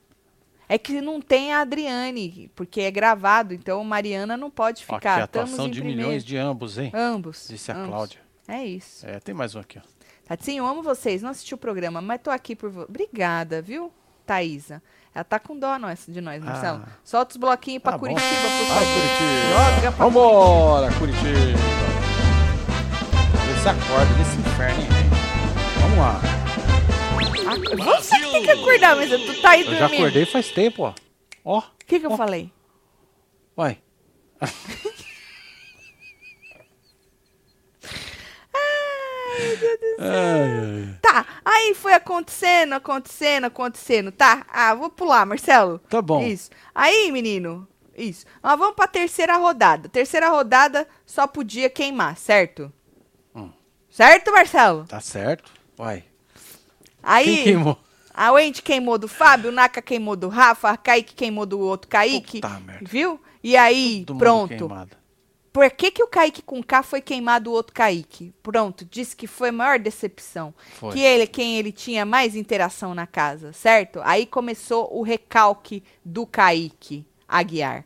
[0.68, 5.18] É que não tem a Adriane, porque é gravado, então Mariana não pode Ó, ficar.
[5.18, 6.02] que Estamos atuação em de primeiro.
[6.08, 6.92] milhões de ambos, hein?
[6.94, 7.48] Ambos.
[7.50, 7.90] Disse a ambos.
[7.90, 8.22] Cláudia.
[8.50, 9.06] É isso.
[9.06, 9.82] É, tem mais um aqui, ó.
[10.28, 11.22] Tatinho, eu amo vocês.
[11.22, 12.86] Não assisti o programa, mas tô aqui por você.
[12.90, 13.92] Obrigada, viu,
[14.26, 14.82] Thaísa?
[15.14, 16.84] Ela tá com dó nós, de nós, Marcelo.
[16.86, 16.90] Ah.
[17.04, 18.00] Solta os bloquinhos pra bom.
[18.00, 18.94] Curitiba, por Vai, favor.
[18.94, 19.50] Curitiba.
[19.76, 21.60] Joga pra Vambora, Curitiba.
[23.46, 24.88] Vê se acorda desse inferno, hein?
[25.82, 26.22] Vamos lá.
[27.52, 29.80] Ah, Você que tem que acordar, mas tu tá aí Eu dormindo.
[29.90, 30.94] já acordei faz tempo, ó.
[31.44, 32.18] Ó, O que, que eu Ó.
[32.18, 32.52] falei?
[33.56, 33.80] vai.
[40.00, 40.96] Ai, ai.
[41.02, 44.12] Tá, aí foi acontecendo, acontecendo, acontecendo.
[44.12, 45.80] Tá, ah, vou pular, Marcelo.
[45.90, 46.22] Tá bom.
[46.24, 46.50] Isso.
[46.74, 48.26] Aí, menino, isso.
[48.42, 49.90] Nós vamos pra terceira rodada.
[49.90, 52.72] Terceira rodada só podia queimar, certo?
[53.36, 53.52] Hum.
[53.90, 54.86] Certo, Marcelo?
[54.88, 55.52] Tá certo.
[55.78, 56.04] Vai.
[57.02, 57.78] Aí, Quem queimou?
[58.14, 61.90] a Wendy queimou do Fábio, o Naka queimou do Rafa, a Kaique queimou do outro
[61.90, 62.42] Kaique.
[62.42, 62.86] Puta merda.
[62.88, 63.20] Viu?
[63.44, 64.70] E aí, Todo pronto.
[65.60, 68.34] Por que, que o Kaique com K foi queimado o outro Kaique?
[68.42, 70.54] Pronto, disse que foi a maior decepção.
[70.80, 70.94] Foi.
[70.94, 74.00] Que ele, quem ele tinha mais interação na casa, certo?
[74.06, 77.84] Aí começou o recalque do Kaique Aguiar.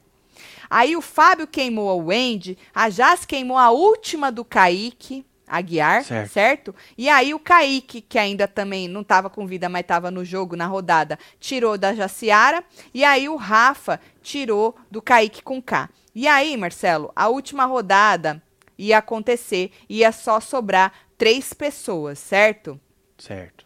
[0.69, 6.31] Aí o Fábio queimou a Wendy, a Jazz queimou a última do Kaique Aguiar, Certo.
[6.31, 6.75] certo.
[6.95, 10.55] E aí o Kaique, que ainda também não estava com vida, mas estava no jogo,
[10.55, 12.63] na rodada, tirou da Jaciara.
[12.93, 15.89] E aí o Rafa tirou do Kaique com K.
[16.15, 18.41] E aí, Marcelo, a última rodada
[18.77, 22.79] ia acontecer, ia só sobrar três pessoas, certo?
[23.17, 23.65] Certo.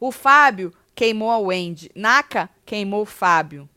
[0.00, 1.90] O Fábio queimou a Wendy.
[1.94, 3.68] Naka queimou o Fábio.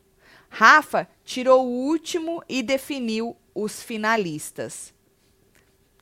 [0.50, 4.94] Rafa tirou o último e definiu os finalistas.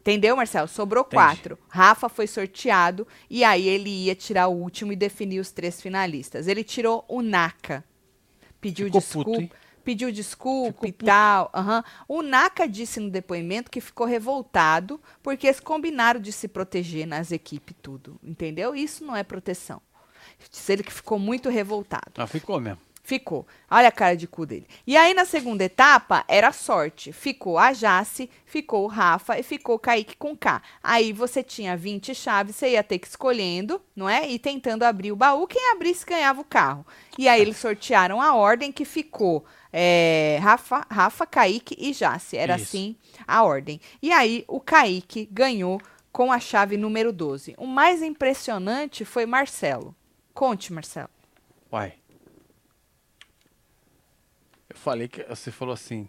[0.01, 0.67] Entendeu, Marcelo?
[0.67, 1.15] Sobrou Entendi.
[1.15, 1.59] quatro.
[1.67, 6.47] Rafa foi sorteado e aí ele ia tirar o último e definir os três finalistas.
[6.47, 7.83] Ele tirou o Naka.
[8.59, 9.31] Pediu Ficou desculpa.
[9.31, 9.55] puto?
[9.83, 11.49] Pediu desculpa Ficou e tal.
[11.53, 11.83] aham.
[12.07, 17.31] O Naka disse no depoimento que ficou revoltado porque eles combinaram de se proteger nas
[17.31, 18.19] equipes tudo.
[18.23, 18.75] Entendeu?
[18.75, 19.81] Isso não é proteção.
[20.49, 22.13] Disse ele que ficou muito revoltado.
[22.17, 22.79] Ah, ficou mesmo.
[23.09, 23.47] Ficou.
[23.71, 24.67] Olha a cara de cu dele.
[24.85, 27.11] E aí, na segunda etapa, era sorte.
[27.11, 30.61] Ficou a Jace, ficou o Rafa e ficou o Kaique com K.
[30.83, 34.29] Aí você tinha 20 chaves, você ia ter que escolhendo, não é?
[34.29, 35.47] E tentando abrir o baú.
[35.47, 36.85] Quem abrisse ganhava o carro.
[37.17, 42.37] E aí eles sortearam a ordem que ficou é, Rafa, Rafa, Kaique e Jace.
[42.37, 42.65] Era Isso.
[42.65, 42.95] assim
[43.27, 43.79] a ordem.
[44.01, 45.79] E aí o Kaique ganhou
[46.11, 47.55] com a chave número 12.
[47.57, 49.95] O mais impressionante foi Marcelo.
[50.33, 51.09] Conte, Marcelo.
[51.71, 51.93] Uai.
[54.69, 56.07] Eu falei que você falou assim.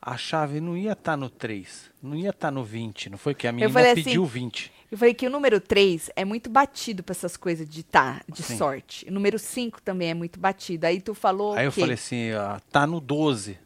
[0.00, 3.48] A chave não ia estar no 3, não ia estar no 20, não foi que
[3.48, 4.72] a menina assim, pediu 20.
[4.90, 8.42] Eu falei que o número 3 é muito batido pra essas coisas de tá, de
[8.42, 8.56] Sim.
[8.56, 9.06] sorte.
[9.08, 10.86] O número 5 também é muito batido.
[10.86, 13.58] Aí tu falou Aí eu falei assim, ó, tá no 12.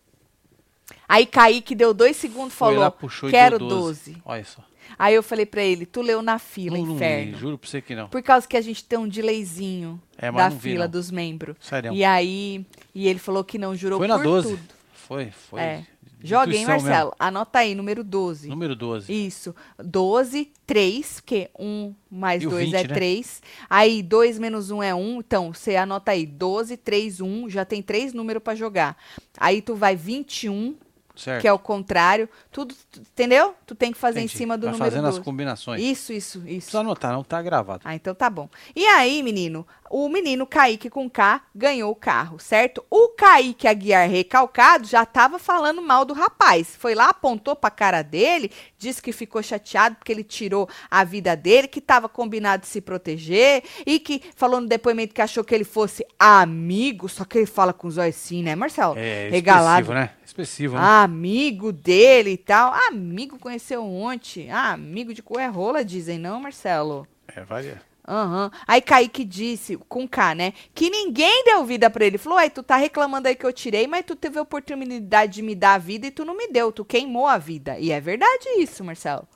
[1.08, 4.16] Aí Kaique deu dois segundos e Foi falou, lá, puxou e quero deu 12.
[4.24, 4.62] Olha só.
[4.98, 7.32] Aí eu falei pra ele, tu leu na fila, Não, não inferno.
[7.32, 8.08] li, juro pra você que não.
[8.08, 10.90] Por causa que a gente tem um delayzinho É, da não vi, fila não.
[10.90, 11.56] dos membros.
[11.60, 11.92] Sério.
[11.92, 14.48] E aí, e ele falou que não jurou Foi na por 12.
[14.50, 14.62] tudo.
[14.92, 15.60] Foi, foi.
[15.60, 15.86] É.
[16.22, 16.88] Joga, hein, Intuição mesmo.
[16.88, 17.14] Marcelo?
[17.18, 18.48] Anota aí, número 12.
[18.48, 19.12] Número 12.
[19.26, 19.54] Isso.
[19.78, 22.94] 12, 3, porque 1 mais E o 2 é 20, né?
[22.94, 23.42] 3.
[23.68, 25.18] Aí 2 menos 1 é 1.
[25.18, 27.48] Então, você anota aí 12, 3, 1.
[27.48, 28.96] Já tem três números pra jogar.
[29.38, 30.76] Aí tu vai 21,
[31.14, 31.42] Certo.
[31.42, 32.28] que é o contrário.
[32.50, 33.54] Tudo, tu- entendeu?
[33.66, 34.34] Tu tem que fazer Entendi.
[34.34, 35.18] em cima do Vai número fazendo 12.
[35.18, 35.82] as combinações.
[35.82, 36.56] Isso, isso, Não isso.
[36.66, 37.82] precisa anotar, não tá gravado.
[37.84, 38.48] Ah, então tá bom.
[38.74, 42.82] E aí, menino, o menino Kaique com K ganhou o carro, certo?
[42.90, 46.74] O Kaique Aguiar recalcado já tava falando mal do rapaz.
[46.74, 51.36] Foi lá, apontou pra cara dele, disse que ficou chateado porque ele tirou a vida
[51.36, 55.54] dele, que tava combinado de se proteger e que falou no depoimento que achou que
[55.54, 58.94] ele fosse amigo, só que ele fala com os olhos assim, né, Marcelo?
[58.96, 59.82] É, Regalado.
[59.82, 60.10] expressivo, né?
[60.24, 60.82] Expressivo, né?
[60.82, 62.72] Amigo dele e tal.
[62.88, 64.50] Amigo conheceu ontem.
[64.50, 67.06] Ah, amigo de cu é rola, dizem, não, Marcelo?
[67.28, 67.74] É, vai.
[68.06, 68.50] Aham.
[68.66, 70.52] Aí Kaique disse, com K, né?
[70.74, 72.18] Que ninguém deu vida pra ele.
[72.18, 75.42] Falou, ué, tu tá reclamando aí que eu tirei, mas tu teve a oportunidade de
[75.42, 76.72] me dar a vida e tu não me deu.
[76.72, 77.78] Tu queimou a vida.
[77.78, 79.26] E é verdade isso, Marcelo.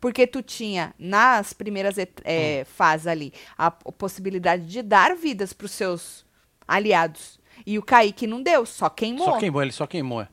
[0.00, 6.24] Porque tu tinha, nas primeiras é, fases ali, a possibilidade de dar vidas pros seus
[6.66, 7.38] aliados.
[7.66, 9.26] E o Kaique não deu, só queimou.
[9.26, 10.26] Só queimou, ele só queimou.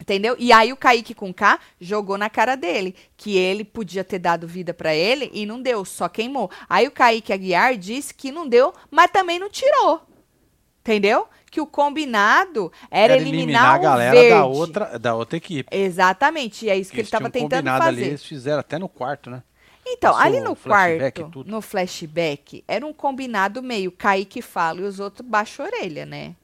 [0.00, 0.36] Entendeu?
[0.38, 4.46] E aí o Kaique com K jogou na cara dele que ele podia ter dado
[4.46, 6.50] vida pra ele e não deu, só queimou.
[6.68, 10.02] Aí o Kaique Aguiar disse que não deu, mas também não tirou.
[10.80, 11.26] Entendeu?
[11.50, 14.28] Que o combinado era, eliminar, a o galera verde.
[14.30, 15.74] da outra, da outra equipe.
[15.74, 18.00] Exatamente, e é isso que ele estava tentando combinado fazer.
[18.02, 19.42] ali, eles fizeram até no quarto, né?
[19.88, 21.50] Então, Passou ali no quarto, tudo.
[21.50, 26.34] no flashback, era um combinado meio Kaique fala e os outros baixo a orelha, né?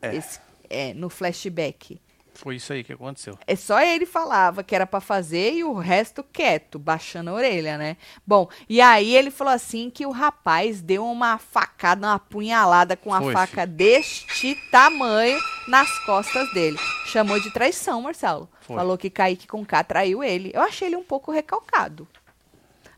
[0.00, 0.16] É.
[0.16, 2.00] Esse- é, no flashback.
[2.34, 3.38] Foi isso aí que aconteceu.
[3.46, 7.76] É só ele falava que era pra fazer e o resto quieto, baixando a orelha,
[7.78, 7.96] né?
[8.26, 13.12] Bom, e aí ele falou assim que o rapaz deu uma facada, uma punhalada com
[13.12, 16.78] a faca deste tamanho nas costas dele.
[17.06, 18.48] Chamou de traição, Marcelo.
[18.60, 18.76] Foi.
[18.76, 20.50] Falou que Kaique com K traiu ele.
[20.54, 22.08] Eu achei ele um pouco recalcado.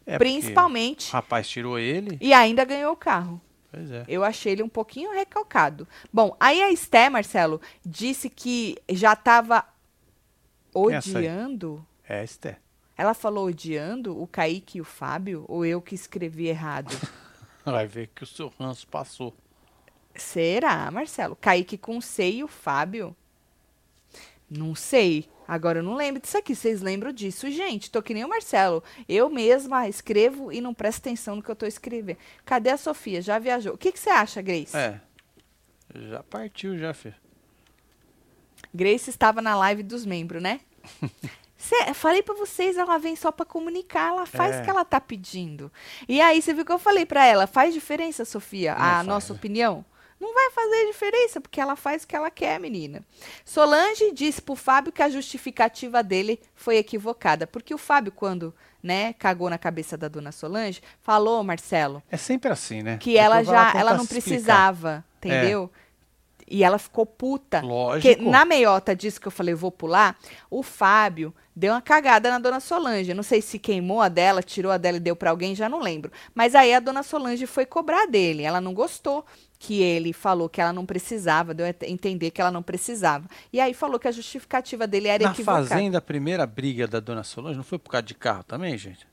[0.07, 1.09] É, principalmente.
[1.11, 2.19] O rapaz tirou ele.
[2.21, 3.41] E ainda ganhou o carro.
[3.75, 4.05] Pois é.
[4.07, 5.89] Eu achei ele um pouquinho recalcado.
[6.13, 11.85] Bom, aí a Esté, Marcelo, disse que já estava é odiando.
[12.09, 12.59] É, Esté.
[12.97, 15.45] Ela falou odiando o Kaique e o Fábio?
[15.49, 16.95] Ou eu que escrevi errado?
[17.65, 19.35] Vai ver que o seu ranço passou.
[20.15, 21.35] Será, Marcelo?
[21.35, 23.17] Kaique com C e o Fábio?
[24.49, 25.29] Não sei.
[25.47, 26.55] Agora eu não lembro disso aqui.
[26.55, 27.51] Vocês lembram disso?
[27.51, 28.83] Gente, tô que nem o Marcelo.
[29.09, 32.19] Eu mesma escrevo e não presto atenção no que eu tô escrevendo.
[32.45, 33.21] Cadê a Sofia?
[33.21, 33.75] Já viajou.
[33.75, 34.77] O que que você acha, Grace?
[34.77, 35.01] É.
[35.95, 37.15] Já partiu, já, filho.
[38.73, 40.61] Grace estava na live dos membros, né?
[41.57, 44.61] Cê- falei pra vocês, ela vem só pra comunicar, ela faz É.
[44.61, 45.73] o que ela tá pedindo.
[46.09, 49.07] E aí, você viu que eu falei pra ela, faz diferença, Sofia, Não a faz,
[49.07, 49.85] nossa opinião?
[50.25, 53.03] Não vai fazer diferença, porque ela faz o que ela quer, menina.
[53.45, 59.13] Solange disse pro Fábio que a justificativa dele foi equivocada, porque o Fábio, quando, né,
[59.19, 62.97] cagou na cabeça da dona Solange, falou, Marcelo, É sempre assim, né?
[62.97, 64.31] que ela já, ela não se explicar.
[64.31, 65.71] precisava, entendeu?
[66.47, 67.61] E ela ficou puta.
[67.63, 68.15] Lógico.
[68.17, 70.17] Porque na meiota disso que eu falei, eu vou pular,
[70.51, 73.11] o Fábio deu uma cagada na dona Solange.
[73.11, 75.69] Eu não sei se queimou a dela, tirou a dela e deu pra alguém, já
[75.71, 76.13] não lembro.
[76.35, 78.43] Mas aí a dona Solange foi cobrar dele.
[78.43, 79.25] Ela não gostou
[79.67, 83.27] que ele falou que ela não precisava, deu a ent- entender que ela não precisava.
[83.53, 85.67] E aí falou que a justificativa dele era Na equivocada.
[85.69, 89.07] fazenda, a primeira briga da dona Solange não foi por causa de carro também, gente?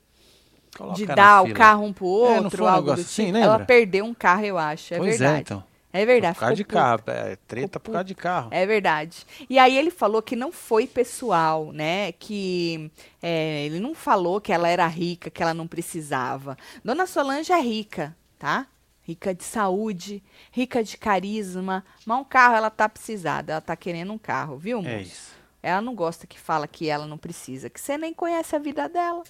[0.76, 3.26] Coloca de na dar o carro um pro É, outro, um algo do negócio assim,
[3.26, 3.38] tipo.
[3.38, 4.94] Ela perdeu um carro, eu acho.
[4.94, 5.38] É pois verdade.
[5.38, 5.64] é, então.
[5.94, 6.34] É verdade.
[6.34, 6.74] Por causa de puta.
[6.74, 7.02] carro.
[7.06, 8.48] É, treta por causa de carro.
[8.50, 9.26] É verdade.
[9.50, 12.12] E aí ele falou que não foi pessoal, né?
[12.12, 12.90] Que
[13.22, 16.56] é, ele não falou que ela era rica, que ela não precisava.
[16.82, 18.66] Dona Solange é rica, tá?
[19.02, 21.84] Rica de saúde, rica de carisma.
[22.06, 24.88] Mas um carro ela tá precisada, ela tá querendo um carro, viu, moço?
[24.94, 25.32] É isso.
[25.62, 28.88] Ela não gosta que fala que ela não precisa, que você nem conhece a vida
[28.88, 29.22] dela.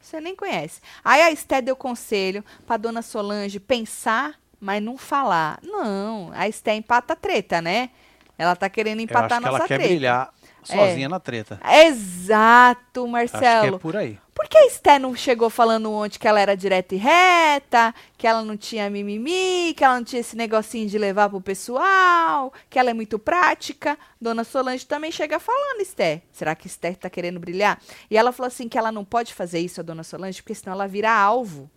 [0.00, 0.80] Você nem conhece.
[1.04, 5.58] Aí a Esté deu conselho pra dona Solange pensar, mas não falar.
[5.62, 7.90] Não, a Esté empata a treta, né?
[8.38, 9.88] Ela tá querendo Eu empatar acho que a nossa ela quer treta.
[9.90, 11.60] brilhar sozinha na treta.
[11.84, 13.76] Exato, Acho que Marcelo.
[13.76, 14.18] é por aí.
[14.34, 18.26] Por que a Esté não chegou falando ontem que ela era direta e reta, que
[18.26, 22.78] ela não tinha mimimi, que ela não tinha esse negocinho de levar pro pessoal, que
[22.78, 23.98] ela é muito prática?
[24.18, 26.22] Dona Solange também chega falando, Esté.
[26.32, 27.78] Será que Esté tá querendo brilhar?
[28.10, 30.72] E ela falou assim que ela não pode fazer isso, a Dona Solange, porque senão
[30.72, 31.70] ela vira alvo.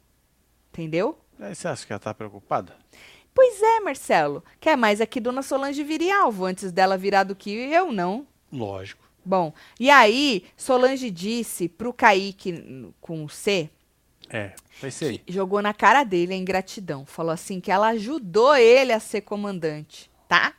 [0.72, 1.18] Entendeu?
[1.40, 2.74] Aí você acha que ela tá preocupada?
[3.34, 4.44] Pois é, Marcelo.
[4.60, 8.26] Quer mais é que Dona Solange vire alvo antes dela virar do que eu, não.
[8.54, 9.04] Lógico.
[9.26, 13.70] Bom, e aí Solange disse pro Kaique com o C,
[14.30, 15.22] É, vai ser aí.
[15.28, 17.06] jogou na cara dele a ingratidão.
[17.06, 20.54] Falou assim que ela ajudou ele a ser comandante, tá?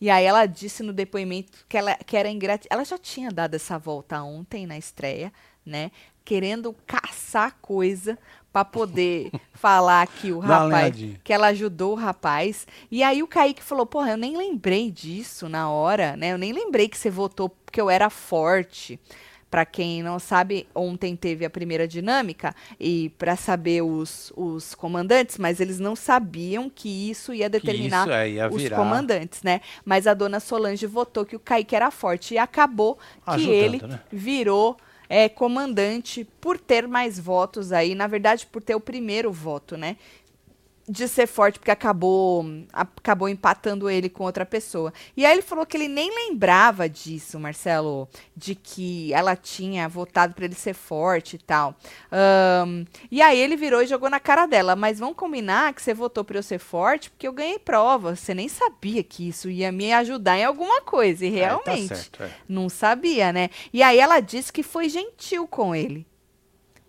[0.00, 2.68] E aí ela disse no depoimento que ela que era ingratidão.
[2.76, 5.32] Ela já tinha dado essa volta ontem na estreia,
[5.66, 5.90] né?
[6.24, 8.16] Querendo caçar coisa
[8.52, 12.66] pra poder falar que o rapaz que ela ajudou o rapaz.
[12.90, 16.32] E aí o Kaique falou: "Porra, eu nem lembrei disso na hora, né?
[16.32, 18.98] Eu nem lembrei que você votou porque eu era forte."
[19.50, 25.38] Pra quem não sabe, ontem teve a primeira dinâmica e para saber os, os comandantes,
[25.38, 29.62] mas eles não sabiam que isso ia determinar isso, é, ia os comandantes, né?
[29.86, 33.86] Mas a dona Solange votou que o Kaique era forte e acabou que Ajudando, ele
[33.86, 34.00] né?
[34.12, 34.76] virou
[35.08, 39.96] é, comandante por ter mais votos aí, na verdade por ter o primeiro voto, né?
[40.90, 44.90] De ser forte, porque acabou, acabou empatando ele com outra pessoa.
[45.14, 50.32] E aí ele falou que ele nem lembrava disso, Marcelo, de que ela tinha votado
[50.34, 51.76] para ele ser forte e tal.
[52.10, 54.74] Ahn, e aí ele virou e jogou na cara dela.
[54.74, 58.16] Mas vamos combinar que você votou para eu ser forte, porque eu ganhei prova.
[58.16, 61.24] Você nem sabia que isso ia me ajudar em alguma coisa.
[61.26, 61.88] E Aí realmente.
[61.90, 62.30] tá certo, é.
[62.48, 63.50] Não sabia, né?
[63.72, 66.06] E aí ela disse que foi gentil com ele.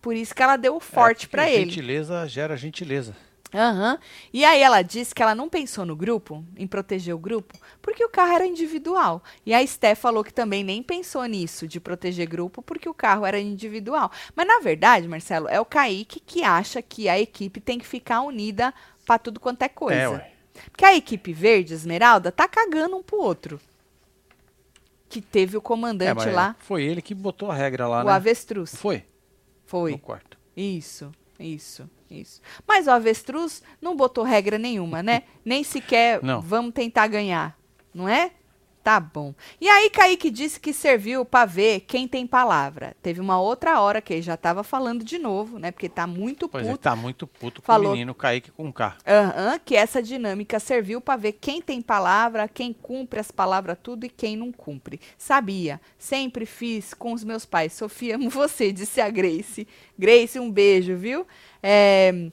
[0.01, 1.65] Por isso que ela deu o forte É, pra ele.
[1.65, 3.13] Gentileza gera gentileza.
[3.53, 3.97] Aham.
[4.31, 8.03] E aí ela disse que ela não pensou no grupo, em proteger o grupo, porque
[8.05, 9.23] o carro era individual.
[9.45, 13.25] E a Esté falou que também nem pensou nisso, de proteger grupo, porque o carro
[13.25, 14.11] era individual.
[14.35, 18.21] Mas na verdade, Marcelo, é o Kaique que acha que a equipe tem que ficar
[18.21, 18.73] unida
[19.05, 19.99] pra tudo quanto é coisa.
[19.99, 20.31] É, ué.
[20.71, 23.59] Porque a equipe verde, Esmeralda, tá cagando um pro outro.
[25.09, 28.05] Que teve o É, comandante mas lá, Foi ele que botou a regra lá, o
[28.05, 28.11] né?
[28.11, 28.75] avestruz.
[28.75, 29.03] Foi?
[29.65, 29.93] Foi.
[29.93, 30.37] No quarto.
[30.55, 32.41] Isso, isso, isso.
[32.67, 35.23] Mas o avestruz não botou regra nenhuma, né?
[35.43, 36.41] Nem sequer Não.
[36.41, 37.57] vamos tentar ganhar,
[37.93, 38.31] não é?
[38.89, 39.35] Tá bom.
[39.61, 42.95] E aí Kaique disse que serviu pra ver quem tem palavra.
[43.03, 45.69] Teve uma outra hora que ele já tava falando de novo, né?
[45.69, 46.81] Porque tá muito Pois é, puto.
[46.81, 47.89] tá muito puto com Falou.
[47.89, 48.97] o menino Kaique com K.
[49.05, 54.07] Aham, que essa dinâmica serviu pra ver quem tem palavra, quem cumpre as palavras tudo
[54.07, 54.99] e quem não cumpre.
[55.19, 57.73] Sabia, sempre fiz com os meus pais.
[57.73, 59.67] Sofia, amo você, disse a Grace.
[59.99, 61.27] Grace, um beijo, viu?
[61.61, 62.31] É...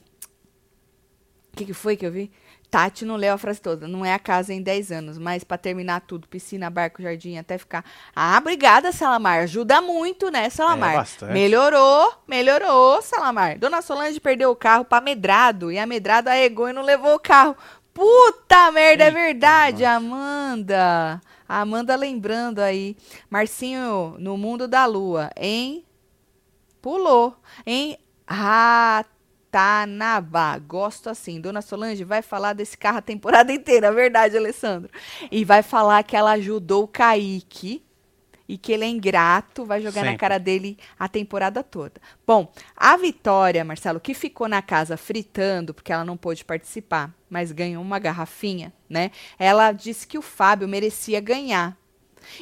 [1.53, 2.31] O que, que foi que eu vi?
[2.69, 3.87] Tati não leu a frase toda.
[3.87, 7.57] Não é a casa em 10 anos, mas pra terminar tudo, piscina, barco, jardim, até
[7.57, 7.83] ficar.
[8.15, 9.43] Ah, obrigada, Salamar.
[9.43, 10.95] Ajuda muito, né, Salamar?
[10.95, 11.31] bastante.
[11.33, 13.57] Melhorou, melhorou, Salamar.
[13.57, 17.19] Dona Solange perdeu o carro pra Medrado e a Medrado arregou e não levou o
[17.19, 17.55] carro.
[17.93, 19.95] Puta merda, é Eita, verdade, nossa.
[19.95, 21.21] Amanda.
[21.49, 22.95] A Amanda lembrando aí.
[23.29, 25.83] Marcinho, no mundo da lua, em.
[26.81, 27.35] Pulou.
[27.65, 27.97] Em
[29.51, 30.57] Ratanabá.
[30.59, 31.39] Gosto assim.
[31.39, 34.89] Dona Solange vai falar desse carro a temporada inteira, verdade, Alessandro?
[35.31, 37.83] E vai falar que ela ajudou o Kaique
[38.47, 40.19] e que ele é ingrato, vai jogar na Sempre.
[40.19, 41.99] cara dele a temporada toda.
[42.25, 47.51] Bom, a Vitória, Marcelo, que ficou na casa fritando, porque ela não pôde participar, mas
[47.51, 49.11] ganhou uma garrafinha, né?
[49.37, 51.77] Ela disse que o Fábio merecia ganhar.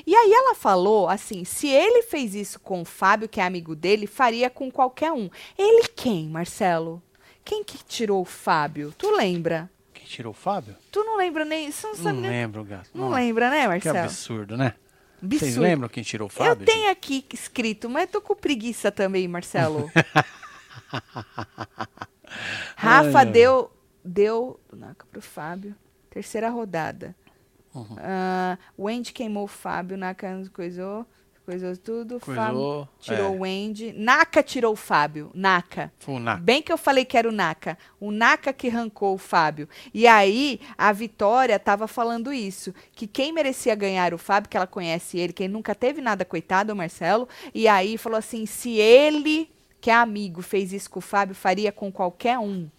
[0.06, 3.76] E aí ela falou assim: se ele fez isso com o Fábio, que é amigo
[3.76, 5.30] dele, faria com qualquer um.
[5.58, 7.02] Ele quem, Marcelo?
[7.44, 8.94] Quem que tirou o Fábio?
[8.98, 9.70] Tu lembra?
[9.94, 10.76] Quem tirou o Fábio?
[10.92, 11.72] Tu não lembra nem.
[11.72, 12.32] Você não sabe Não nem.
[12.32, 12.90] lembro, gato.
[12.94, 13.98] Não Nossa, lembra, né, Que Marcelo?
[14.00, 14.74] absurdo, né?
[15.22, 15.64] Vocês Absurdo.
[15.64, 16.52] lembram quem tirou o Fábio?
[16.52, 19.90] Eu tenho aqui escrito, mas tô com preguiça também, Marcelo.
[22.76, 23.26] Rafa ai.
[23.26, 23.72] deu
[24.04, 25.76] deu Naca pro Fábio.
[26.10, 27.16] Terceira rodada.
[27.76, 27.96] Uhum.
[28.00, 31.06] Ah, o Wendy queimou o Fábio, Naka coisou,
[31.46, 32.20] coisou tudo.
[32.20, 33.38] Coisou, Fábio tirou é.
[33.38, 33.94] o Wendy.
[33.94, 35.30] Naka tirou o Fábio.
[35.34, 35.92] Naka.
[36.38, 37.78] Bem que eu falei que era o Naka.
[38.00, 39.70] O Naka que arrancou o Fábio.
[39.94, 42.74] E aí, a Vitória tava falando isso.
[42.94, 46.74] Que quem merecia ganhar o Fábio, que ela conhece ele, quem nunca teve nada, coitado,
[46.74, 47.28] o Marcelo.
[47.54, 49.50] E aí falou assim: se ele,
[49.80, 52.70] que é amigo, fez isso com o Fábio, faria com qualquer um.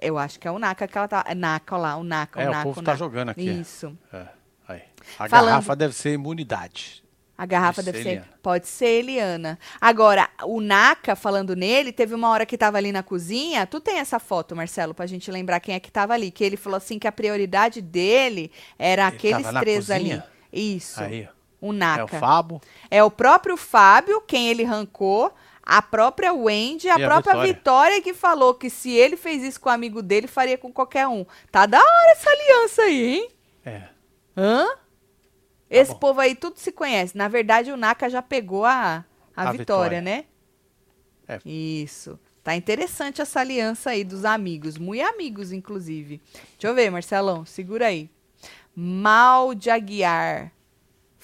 [0.00, 1.24] Eu acho que é o Naka que ela tá.
[1.26, 2.62] é Naka lá, o Naka, É, o o Naka.
[2.64, 2.98] povo o tá Naka.
[3.04, 3.48] jogando aqui.
[3.48, 3.96] Isso.
[4.12, 4.26] É,
[4.68, 4.82] aí.
[5.18, 7.02] A Falando- garrafa deve ser imunidade.
[7.38, 8.28] A garrafa Deve deve ser.
[8.42, 9.58] Pode ser Eliana.
[9.78, 13.66] Agora, o Naka, falando nele, teve uma hora que tava ali na cozinha.
[13.66, 16.30] Tu tem essa foto, Marcelo, pra gente lembrar quem é que tava ali.
[16.30, 20.24] Que ele falou assim que a prioridade dele era Ele aqueles três cozinha?
[20.50, 20.76] ali.
[20.76, 21.02] Isso.
[21.02, 21.28] Aí.
[21.60, 22.18] O É o Naka.
[22.18, 22.60] Fabo.
[22.90, 25.30] É o próprio Fábio, quem ele arrancou,
[25.66, 27.52] a própria Wendy, a E a própria Vitória.
[27.54, 28.02] Vitória.
[28.02, 31.26] que falou que se ele fez isso com o amigo dele, faria com qualquer um.
[31.50, 33.30] Tá da hora essa aliança aí, hein?
[33.64, 33.82] É.
[34.36, 34.66] Hã?
[35.68, 35.98] Esse Tá bom.
[36.00, 37.16] povo aí tudo se conhece.
[37.18, 39.04] Na verdade, o Naka já pegou a,
[39.36, 40.00] a, A Vitória, Vitória.
[40.00, 40.24] né?
[41.26, 41.40] É.
[41.44, 42.16] Isso.
[42.44, 44.78] Tá interessante essa aliança aí dos amigos.
[44.78, 46.22] Muito amigos, inclusive.
[46.52, 47.44] Deixa eu ver, Marcelão.
[47.44, 48.08] Segura aí.
[48.76, 50.52] Mal de Aguiar.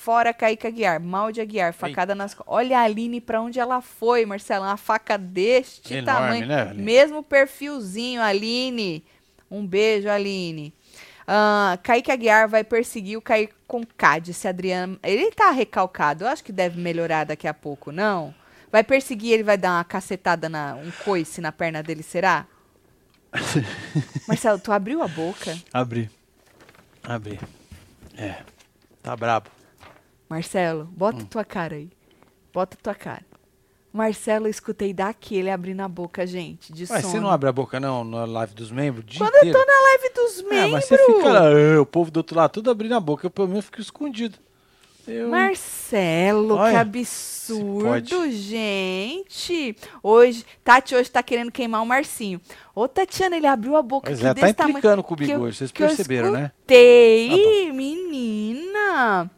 [0.03, 1.01] Fora Kaique Aguiar.
[1.01, 1.73] Mal de Aguiar.
[1.73, 2.53] Facada nas costas.
[2.53, 4.67] Olha a Aline pra onde ela foi, Marcelão.
[4.67, 6.47] Uma faca deste Enorme, tamanho.
[6.47, 6.83] né, Aline?
[6.83, 9.05] Mesmo perfilzinho, Aline.
[9.49, 10.75] Um beijo, Aline.
[11.25, 14.99] Ah, Kaique Aguiar vai perseguir o Kaique com K, disse Adriano.
[15.05, 16.25] Ele tá recalcado.
[16.25, 18.35] Eu acho que deve melhorar daqui a pouco, não?
[18.73, 22.45] Vai perseguir, ele vai dar uma cacetada, na, um coice na perna dele, será?
[24.27, 25.57] Marcelo, tu abriu a boca?
[25.73, 26.11] Abri.
[27.05, 27.39] Abri.
[28.17, 28.39] É.
[29.01, 29.49] Tá brabo.
[30.33, 31.27] Marcelo, bota Hum.
[31.27, 31.91] tua cara aí.
[32.55, 33.21] Bota tua cara.
[33.93, 37.13] Marcelo, eu escutei daqui ele abrindo a boca, gente, de Mas sono.
[37.13, 39.19] você não abre a boca não na live dos membros?
[39.19, 39.59] Quando eu inteiro?
[39.59, 40.71] tô na live dos É, membros.
[40.73, 43.31] mas você fica lá, "Ah", o povo do outro lado tudo abrindo a boca, eu
[43.31, 44.39] pelo menos fico escondido.
[45.07, 45.29] Eu...
[45.29, 48.33] Marcelo, que Olha, absurdo, pode.
[48.33, 49.77] gente.
[50.03, 52.41] Hoje, Tati hoje tá querendo queimar o Marcinho.
[52.75, 54.71] Ô, Tatiana, ele abriu a boca Pois aqui é, tá desse tamanho.
[54.79, 56.45] implicando comigo que eu- hoje, vocês que eu perceberam, né?
[56.57, 59.31] escutei, Tá menina.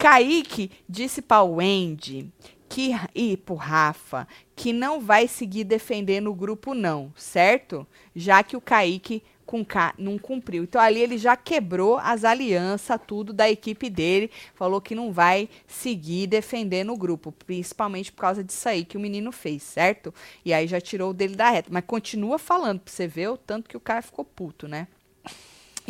[0.00, 2.32] Kaique disse pra Wendy
[2.70, 4.26] que, e pro Rafa
[4.56, 7.86] que não vai seguir defendendo o grupo não, certo?
[8.16, 10.62] Já que o Kaique com K não cumpriu.
[10.62, 15.50] Então ali ele já quebrou as alianças, tudo da equipe dele, falou que não vai
[15.66, 20.14] seguir defendendo o grupo, principalmente por causa disso aí que o menino fez, certo?
[20.42, 23.36] E aí já tirou o dele da reta, mas continua falando pra você ver o
[23.36, 24.88] tanto que o cara ficou puto, né?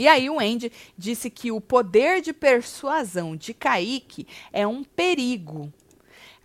[0.00, 5.70] E aí o Andy disse que o poder de persuasão de Kaique é um perigo.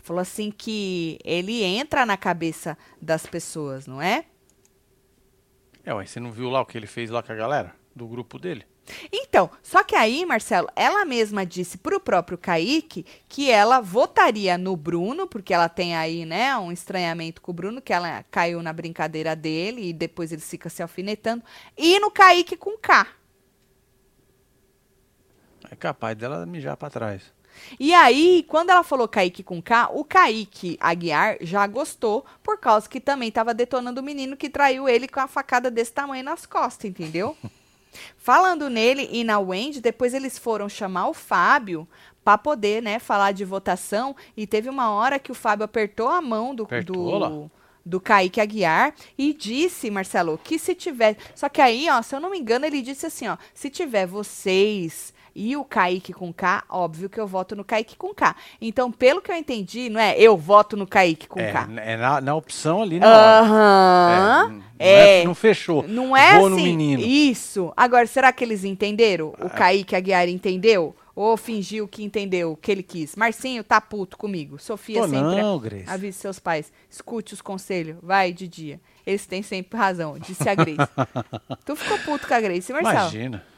[0.03, 4.25] Falou assim que ele entra na cabeça das pessoas, não é?
[5.85, 7.73] É, ué, você não viu lá o que ele fez lá com a galera?
[7.95, 8.65] Do grupo dele?
[9.09, 14.75] Então, só que aí, Marcelo, ela mesma disse pro próprio Kaique que ela votaria no
[14.75, 18.73] Bruno, porque ela tem aí, né, um estranhamento com o Bruno, que ela caiu na
[18.73, 21.41] brincadeira dele e depois eles ficam se alfinetando,
[21.77, 23.07] e no Kaique com K.
[25.71, 27.33] É capaz dela mijar pra trás.
[27.79, 32.87] E aí, quando ela falou Kaique com K, o Kaique Aguiar já gostou, por causa
[32.87, 36.45] que também estava detonando o menino que traiu ele com a facada desse tamanho nas
[36.45, 37.35] costas, entendeu?
[38.17, 41.87] Falando nele e na Wendy, depois eles foram chamar o Fábio
[42.23, 44.15] para poder, né, falar de votação.
[44.35, 47.51] E teve uma hora que o Fábio apertou a mão do, do,
[47.85, 51.15] do Kaique Aguiar e disse, Marcelo, que se tiver.
[51.33, 54.07] Só que aí, ó, se eu não me engano, ele disse assim, ó, se tiver
[54.07, 58.35] vocês e o Kaique com K, óbvio que eu voto no Kaique com K.
[58.61, 61.67] Então, pelo que eu entendi, não é eu voto no Kaique com é, K.
[61.77, 63.39] é na, na opção ali na hora.
[63.41, 64.49] Aham.
[64.49, 65.23] não, é.
[65.25, 65.83] não fechou.
[65.87, 66.55] Não é Vou assim.
[66.55, 67.03] no menino.
[67.03, 67.05] Ah.
[67.05, 67.73] Isso.
[67.75, 69.33] Agora, será que eles entenderam?
[69.41, 70.95] O Kaique Aguiar entendeu?
[71.13, 73.15] Ou fingiu que entendeu o que ele quis?
[73.15, 74.59] Marcinho tá puto comigo.
[74.59, 75.41] Sofia Pô, sempre.
[75.41, 75.85] não, Grace.
[75.87, 76.71] Avise seus pais.
[76.89, 77.97] Escute os conselhos.
[78.01, 78.81] Vai de dia.
[79.05, 80.77] Eles têm sempre razão, disse a Grace.
[81.65, 82.95] tu ficou puto com a Grace, Marcelo?
[82.95, 83.54] Imagina.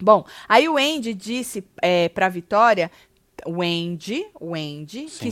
[0.00, 2.90] Bom, aí o Andy disse é, pra Vitória,
[3.46, 5.30] o Andy, o Andy, que,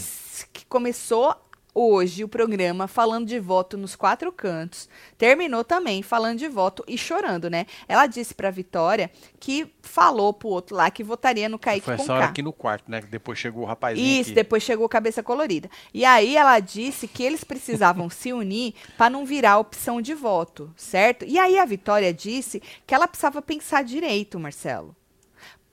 [0.53, 1.35] que começou
[1.75, 6.97] hoje o programa falando de voto nos quatro cantos, terminou também falando de voto e
[6.97, 7.67] chorando, né?
[7.89, 9.11] Ela disse pra Vitória
[9.41, 12.91] que falou pro outro lá que votaria no Kaique Foi essa hora aqui no quarto,
[12.91, 13.01] né?
[13.01, 14.35] Depois chegou o rapazinho Isso, aqui.
[14.35, 15.69] depois chegou cabeça colorida.
[15.93, 20.73] E aí ela disse que eles precisavam se unir para não virar opção de voto,
[20.77, 21.25] certo?
[21.25, 24.95] E aí a Vitória disse que ela precisava pensar direito, Marcelo.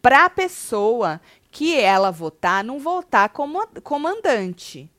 [0.02, 1.22] Para a pessoa
[1.52, 4.89] que ela votar, não votar como comandante.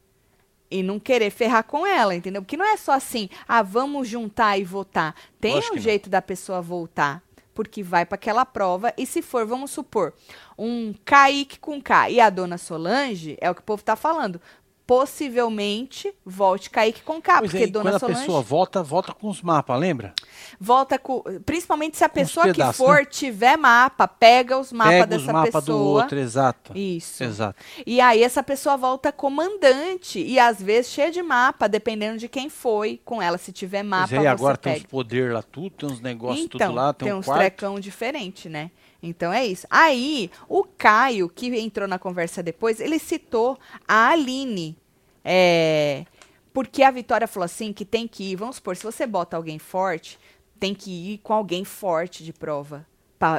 [0.73, 2.41] E não querer ferrar com ela, entendeu?
[2.43, 5.15] Porque não é só assim, ah, vamos juntar e votar.
[5.39, 5.85] Tem Lógico um que não.
[5.85, 7.23] jeito da pessoa voltar.
[7.55, 8.95] Porque vai para aquela prova.
[8.97, 10.15] E se for, vamos supor,
[10.59, 14.41] um Kaique com K e a dona Solange, é o que o povo tá falando.
[14.87, 18.83] Possivelmente volte Kaique com K, Pois porque é, e Dona quando Solange a pessoa volta,
[18.83, 20.15] volta com os mapas, lembra?
[20.61, 25.17] volta com, principalmente se a pessoa que pedaços, for tiver mapa, pega os mapas Pega
[25.17, 26.03] os dessa mapas do pessoa.
[26.03, 26.77] outro, exato.
[26.79, 27.25] Isso.
[27.25, 27.63] Exato.
[27.87, 32.49] E aí essa pessoa volta comandante e às vezes cheia de mapa, dependendo de quem
[32.49, 33.39] foi com ela.
[33.39, 34.85] Se tiver mapa, Pois é, e você agora tem pega.
[34.87, 37.41] uns poder lá, tudo, tem uns negócios então, tudo lá, tem, um uns quarto.
[37.41, 38.71] trecão diferente, né?
[39.03, 39.67] Então é isso.
[39.69, 44.77] Aí, o Caio, que entrou na conversa depois, ele citou a Aline.
[45.25, 46.05] É,
[46.53, 49.59] porque a Vitória falou assim que tem que ir, vamos supor, se você bota alguém
[49.59, 50.19] forte,
[50.61, 52.87] tem que ir com alguém forte de prova.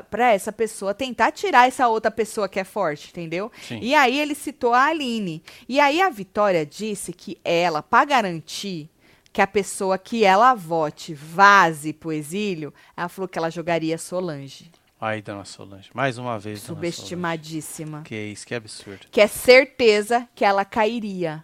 [0.09, 3.51] Para essa pessoa tentar tirar essa outra pessoa que é forte, entendeu?
[3.68, 3.80] Sim.
[3.82, 5.43] E aí ele citou a Aline.
[5.68, 8.89] E aí a Vitória disse que ela, para garantir
[9.34, 14.72] que a pessoa que ela vote vaze pro exílio, ela falou que ela jogaria Solange.
[15.04, 16.62] Aí, dona Solange, mais uma vez.
[16.62, 18.04] Subestimadíssima.
[18.04, 19.06] Que isso, que absurdo.
[19.12, 21.43] Que é certeza que ela cairia.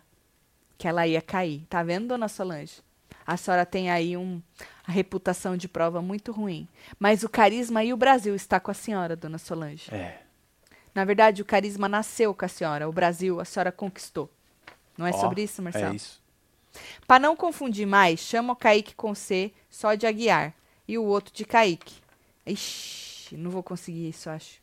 [0.77, 1.65] Que ela ia cair.
[1.69, 2.81] Tá vendo, dona Solange?
[3.27, 4.41] A senhora tem aí um,
[4.87, 6.69] a reputação de prova muito ruim.
[6.97, 9.93] Mas o carisma e o Brasil está com a senhora, dona Solange.
[9.93, 10.21] É.
[10.95, 12.87] Na verdade, o carisma nasceu com a senhora.
[12.87, 14.31] O Brasil, a senhora conquistou.
[14.97, 15.91] Não é Ó, sobre isso, Marcelo?
[15.91, 16.21] É isso.
[17.05, 20.53] Para não confundir mais, chama o Kaique com C só de Aguiar
[20.87, 21.95] e o outro de Kaique.
[22.45, 24.59] Ixi, não vou conseguir isso, acho.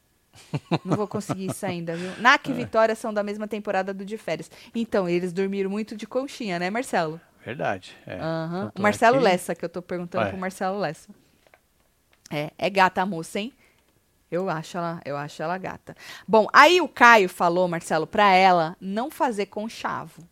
[0.85, 2.11] Não vou conseguir isso ainda, viu?
[2.21, 4.51] NAC e Vitória são da mesma temporada do de férias.
[4.75, 7.21] Então, eles dormiram muito de conchinha, né, Marcelo?
[7.45, 7.97] Verdade.
[8.07, 8.19] É.
[8.19, 10.31] Tanto O é Marcelo que- Lessa, que eu tô perguntando Ué.
[10.31, 11.09] pro Marcelo Lessa.
[12.31, 13.53] É, é gata a moça, hein?
[14.31, 15.95] Eu acho ela, eu acho ela gata.
[16.27, 20.23] Bom, aí o Caio falou, Marcelo, pra ela não fazer conchavo.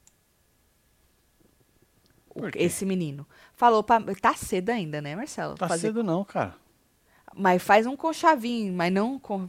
[2.57, 3.26] Esse menino.
[3.55, 4.01] Falou pra.
[4.20, 5.55] Tá cedo ainda, né, Marcelo?
[5.55, 6.55] Tá Fazer- cedo não, cara.
[7.37, 9.49] Mas faz um conchavinho, mas não com,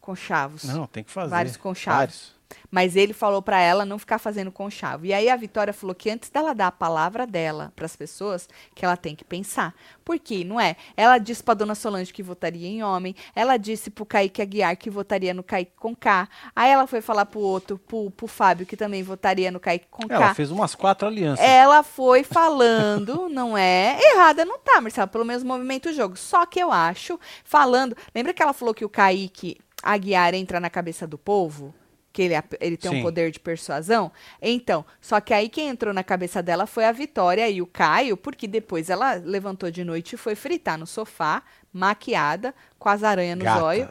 [0.00, 0.64] conchavos.
[0.64, 1.30] Não, tem que fazer.
[1.30, 1.98] Vários conchavos.
[1.98, 2.35] Vários.
[2.70, 5.06] Mas ele falou pra ela não ficar fazendo conchavo.
[5.06, 8.84] E aí a Vitória falou que antes dela dar a palavra dela pras pessoas, que
[8.84, 9.74] ela tem que pensar.
[10.04, 10.44] Por quê?
[10.44, 10.76] Não é?
[10.96, 14.90] Ela disse pra dona Solange que votaria em homem, ela disse pro Kaique Aguiar que
[14.90, 16.28] votaria no Kaique com K.
[16.54, 20.04] Aí ela foi falar pro outro, pro, pro Fábio, que também votaria no Kaique com
[20.08, 20.34] Ela K.
[20.34, 21.44] fez umas quatro alianças.
[21.44, 23.98] Ela foi falando, não é?
[24.00, 26.16] Errada não tá, Marcelo, pelo menos movimento o jogo.
[26.16, 27.96] Só que eu acho, falando.
[28.14, 31.74] Lembra que ela falou que o Kaique Aguiar entra na cabeça do povo?
[32.16, 33.02] Que ele, ap- ele tem um Sim.
[33.02, 34.10] poder de persuasão?
[34.40, 38.16] Então, só que aí quem entrou na cabeça dela foi a Vitória e o Caio,
[38.16, 41.42] porque depois ela levantou de noite e foi fritar no sofá,
[41.76, 43.44] maquiada, com as aranhas no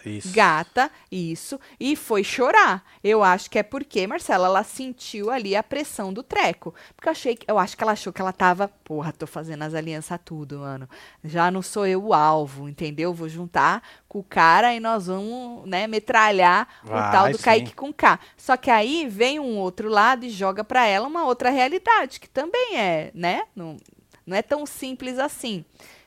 [0.10, 0.32] isso.
[0.34, 1.60] Gata, isso.
[1.80, 2.84] E foi chorar.
[3.04, 6.74] Eu acho que é porque, Marcela, ela sentiu ali a pressão do treco.
[6.96, 9.64] Porque eu achei que, eu acho que ela achou que ela tava, porra, tô fazendo
[9.64, 10.90] as alianças tudo, mano.
[11.24, 13.14] Já não sou eu o alvo, entendeu?
[13.14, 17.44] Vou juntar com o cara e nós vamos, né, metralhar o Vai, tal do sim.
[17.44, 18.20] Kaique com K.
[18.38, 22.30] Só que aí vem um outro lado e joga pra ela uma outra realidade, que
[22.30, 23.44] também é, né?
[23.56, 23.78] Não,
[24.26, 25.66] não é tão simples assim.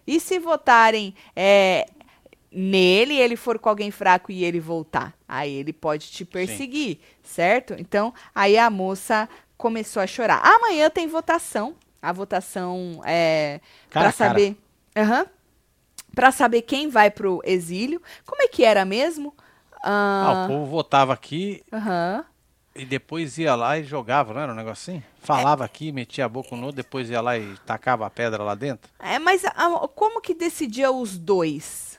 [0.08, 1.86] E se votarem é,
[2.50, 7.74] nele, ele for com alguém fraco e ele voltar, aí ele pode te perseguir, certo?
[7.78, 9.28] Então, aí a moça
[9.58, 10.40] começou a chorar.
[10.42, 11.76] Amanhã tem votação.
[12.00, 14.56] A votação é para saber,
[14.96, 15.26] Aham.
[16.14, 18.00] Pra saber quem vai pro exílio.
[18.24, 19.34] Como é que era mesmo?
[19.84, 22.24] Ah, Ah, o povo votava aqui Aham.
[22.78, 25.02] E depois ia lá e jogava, não era um assim?
[25.20, 28.54] Falava aqui, metia a boca no outro, depois ia lá e tacava a pedra lá
[28.54, 28.90] dentro.
[28.98, 31.98] É, mas ah, como que decidia os dois?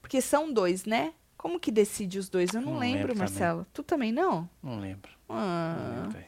[0.00, 1.12] Porque são dois, né?
[1.36, 2.52] Como que decide os dois?
[2.52, 3.28] Eu não, Não lembro, lembro também.
[3.28, 3.66] Marcelo.
[3.72, 4.48] Tu também não?
[4.62, 5.10] Não lembro.
[5.28, 6.26] Não Ah, lembro, velho.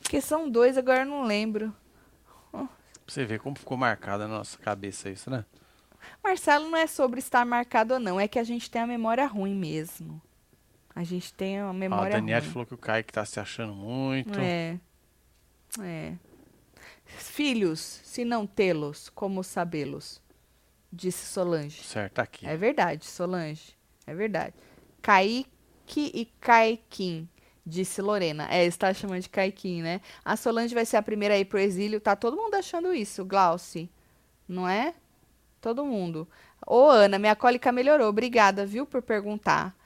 [0.00, 1.74] porque são dois, agora eu não lembro.
[3.06, 5.44] Você ver como ficou marcado na nossa cabeça isso, né?
[6.22, 9.26] Marcelo não é sobre estar marcado ou não, é que a gente tem a memória
[9.26, 10.20] ruim mesmo.
[10.94, 13.74] A gente tem a Ó, a memória Daniela falou que o Kaique tá se achando
[13.74, 14.38] muito.
[14.38, 14.78] É.
[15.80, 16.14] É.
[17.04, 20.20] Filhos, se não tê-los, como sabê-los?
[20.92, 21.82] Disse Solange.
[21.82, 22.46] Certo, tá aqui.
[22.46, 23.74] É verdade, Solange.
[24.06, 24.54] É verdade.
[25.02, 25.46] Kaique
[25.96, 27.28] e Caiquim,
[27.64, 28.48] disse Lorena.
[28.50, 30.00] É, está chamando de Caiquim, né?
[30.24, 32.00] A Solange vai ser a primeira a ir pro exílio.
[32.00, 33.90] Tá todo mundo achando isso, Glauci.
[34.48, 34.94] Não é?
[35.60, 36.26] Todo mundo.
[36.66, 38.08] Ô, Ana, minha cólica melhorou.
[38.08, 39.76] Obrigada, viu, por perguntar.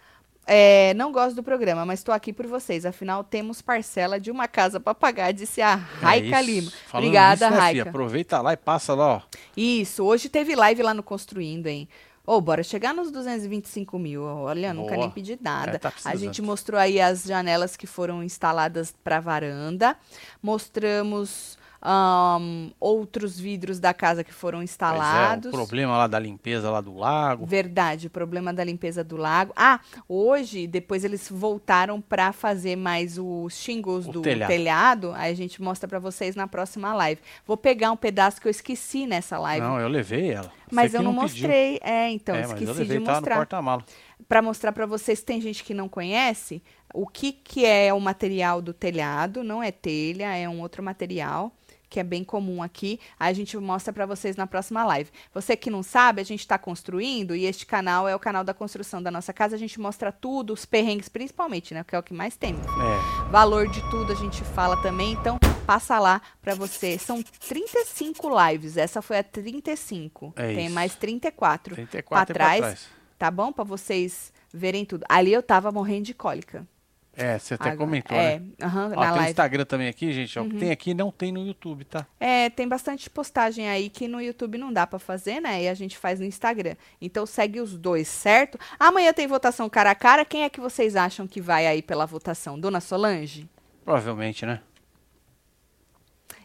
[0.47, 2.85] É, não gosto do programa, mas estou aqui por vocês.
[2.85, 6.71] Afinal, temos parcela de uma casa para pagar, disse a Raika é Lima.
[6.87, 7.83] Falando Obrigada, nisso, né, filha?
[7.85, 9.21] Aproveita lá e passa lá, ó.
[9.57, 11.89] Isso, hoje teve live lá no Construindo, hein?
[12.25, 14.23] Ô, bora chegar nos 225 mil.
[14.23, 15.01] Olha, nunca Boa.
[15.01, 15.73] nem pedi nada.
[15.75, 19.97] É, tá a gente mostrou aí as janelas que foram instaladas para varanda.
[20.41, 25.49] Mostramos ahn, outros vidros da casa que foram Pois é, instalados.
[25.49, 27.45] o problema lá da limpeza lá do lago.
[27.45, 29.53] Verdade, o problema da limpeza do lago.
[29.57, 34.49] Ah, hoje, depois eles voltaram para fazer mais os shingles O do telhado.
[34.49, 35.13] telhado.
[35.17, 37.21] Aí a gente mostra para vocês na próxima live.
[37.47, 39.67] Vou pegar um pedaço que eu esqueci nessa live.
[39.67, 40.51] Não, eu levei ela.
[40.71, 41.23] mas Você eu não, pediu.
[41.23, 41.79] mostrei.
[41.83, 43.37] É, então, é, mas eu esqueci levei, de tá no mostrar.
[43.37, 43.85] porta-mala.
[44.29, 46.63] Para mostrar para vocês, tem gente que não conhece
[46.95, 49.43] o que, que é o material do telhado.
[49.43, 51.53] Não é telha, é um outro material
[51.93, 52.99] que é bem comum aqui.
[53.21, 55.11] Aí a gente mostra para vocês na próxima live.
[55.35, 58.55] Você que não sabe, a gente está construindo e este canal é o canal da
[58.55, 59.57] construção da nossa casa.
[59.57, 61.85] A gente mostra tudo, os perrengues principalmente, né?
[61.87, 62.55] Que é o que mais tem.
[62.55, 66.99] É, Valor de tudo a gente fala também, então passa lá para você.
[66.99, 70.33] São 35 lives, essa foi a 35.
[70.35, 70.75] É Tem isso.
[70.75, 72.89] mais 34, 34 pra pra trás, trás.
[73.19, 73.53] tá bom?
[73.53, 75.05] Para vocês verem tudo.
[75.11, 76.67] Ali eu tava morrendo de cólica.
[77.15, 78.47] É, você até Agora- comentou, é, né?
[78.63, 79.19] aham, Ó, tem o live.
[79.21, 79.27] Uhum.
[79.29, 80.39] Instagram também aqui, gente.
[80.39, 82.07] Ó, o que tem aqui não tem no YouTube, tá?
[82.19, 85.63] É, tem bastante postagem aí que no YouTube não dá pra fazer, né?
[85.65, 86.75] E a gente faz no Instagram.
[87.01, 88.59] Então segue os dois, certo?
[88.81, 90.25] Amanhã tem votação cara a cara.
[90.25, 92.59] Quem é que vocês acham que vai aí pela votação?
[92.59, 93.47] Dona Solange?
[93.85, 94.61] Provavelmente, né?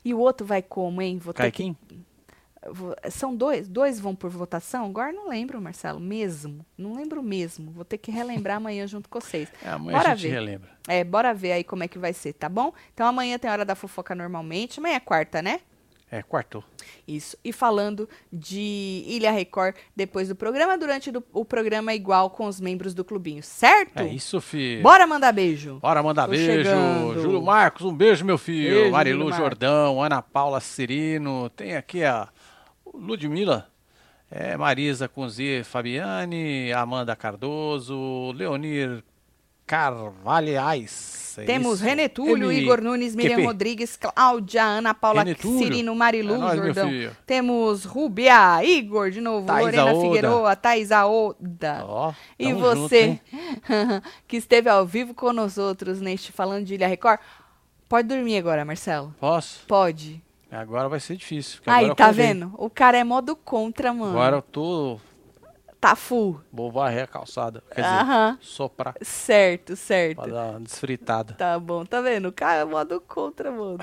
[0.03, 1.18] E o outro vai como, hein?
[1.18, 1.76] Vou que- Caiquim?
[1.89, 1.99] Vou-
[3.09, 3.67] São dois?
[3.67, 4.85] Dois vão por votação?
[4.85, 6.65] Agora não lembro, Marcelo, mesmo.
[6.77, 7.71] Não lembro mesmo.
[7.71, 9.47] Vou ter que relembrar amanhã junto com vocês.
[9.63, 10.33] É, amanhã Bora a gente ver.
[10.33, 10.69] relembra.
[10.87, 12.73] É, bora ver aí como é que vai ser, tá bom?
[12.93, 14.79] Então amanhã tem hora da fofoca normalmente.
[14.79, 15.59] Amanhã é quarta, né?
[16.09, 16.63] É, quartou.
[17.05, 17.37] Isso.
[17.43, 22.61] E falando de Ilha Record depois do programa, durante do- o programa igual com os
[22.61, 23.99] membros do clubinho, certo?
[23.99, 24.81] É isso, filho.
[24.81, 25.79] Bora mandar beijo.
[25.81, 26.45] Bora mandar Tô beijo.
[26.45, 27.21] chegando.
[27.21, 28.73] Júlio Marcos, um beijo, meu filho.
[28.75, 29.33] Beijo, Marilu.
[29.33, 31.49] Jordão, Ana Paula Cirino.
[31.49, 32.29] Tem aqui a
[32.99, 33.69] Ludmilla.
[34.29, 39.01] É, Marisa Cunzi Fabiane, Amanda Cardoso, Leonir
[39.65, 41.35] Carvalhais.
[41.37, 41.79] é Temos?
[41.79, 42.51] René Túlio.
[42.51, 43.45] Igor Nunes, Miriam QP.
[43.45, 45.23] Rodrigues, Cláudia, Ana Paula.
[45.35, 46.89] Cirino, Marilu É nóis, Jordão.
[47.25, 50.01] Temos Rubia, Igor de novo, Thaisa Lorena.
[50.01, 51.85] Figueroa, Thaisa Oda.
[51.85, 56.87] Ó, E você, junto, que esteve ao vivo com nós outros neste Falando de Ilha
[56.87, 57.19] Record,
[57.87, 59.13] pode dormir agora, Marcelo.
[59.19, 59.65] Posso?
[59.67, 60.21] Pode.
[60.51, 61.59] Agora vai ser difícil.
[61.65, 62.53] Aí, tá vendo?
[62.57, 64.11] O cara é modo contra, mano.
[64.11, 64.99] Agora eu tô.
[65.79, 66.41] Tá full.
[66.51, 67.61] Vou varrer a calçada.
[67.69, 68.37] Quer dizer, Aham.
[68.41, 70.15] soprar Certo, certo.
[70.15, 71.33] pra dar uma desfritada.
[71.33, 72.29] Tá bom, tá vendo?
[72.29, 73.77] O cara é modo contra, mano.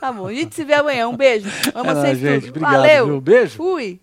[0.00, 1.06] Tá bom, a gente se vê amanhã.
[1.08, 1.50] Um beijo.
[1.74, 2.40] Amo É vocês gente.
[2.46, 2.50] tudo.
[2.50, 3.06] Obrigado, Valeu.
[3.06, 3.20] viu?
[3.20, 3.56] Beijo.
[3.56, 4.00] Fui.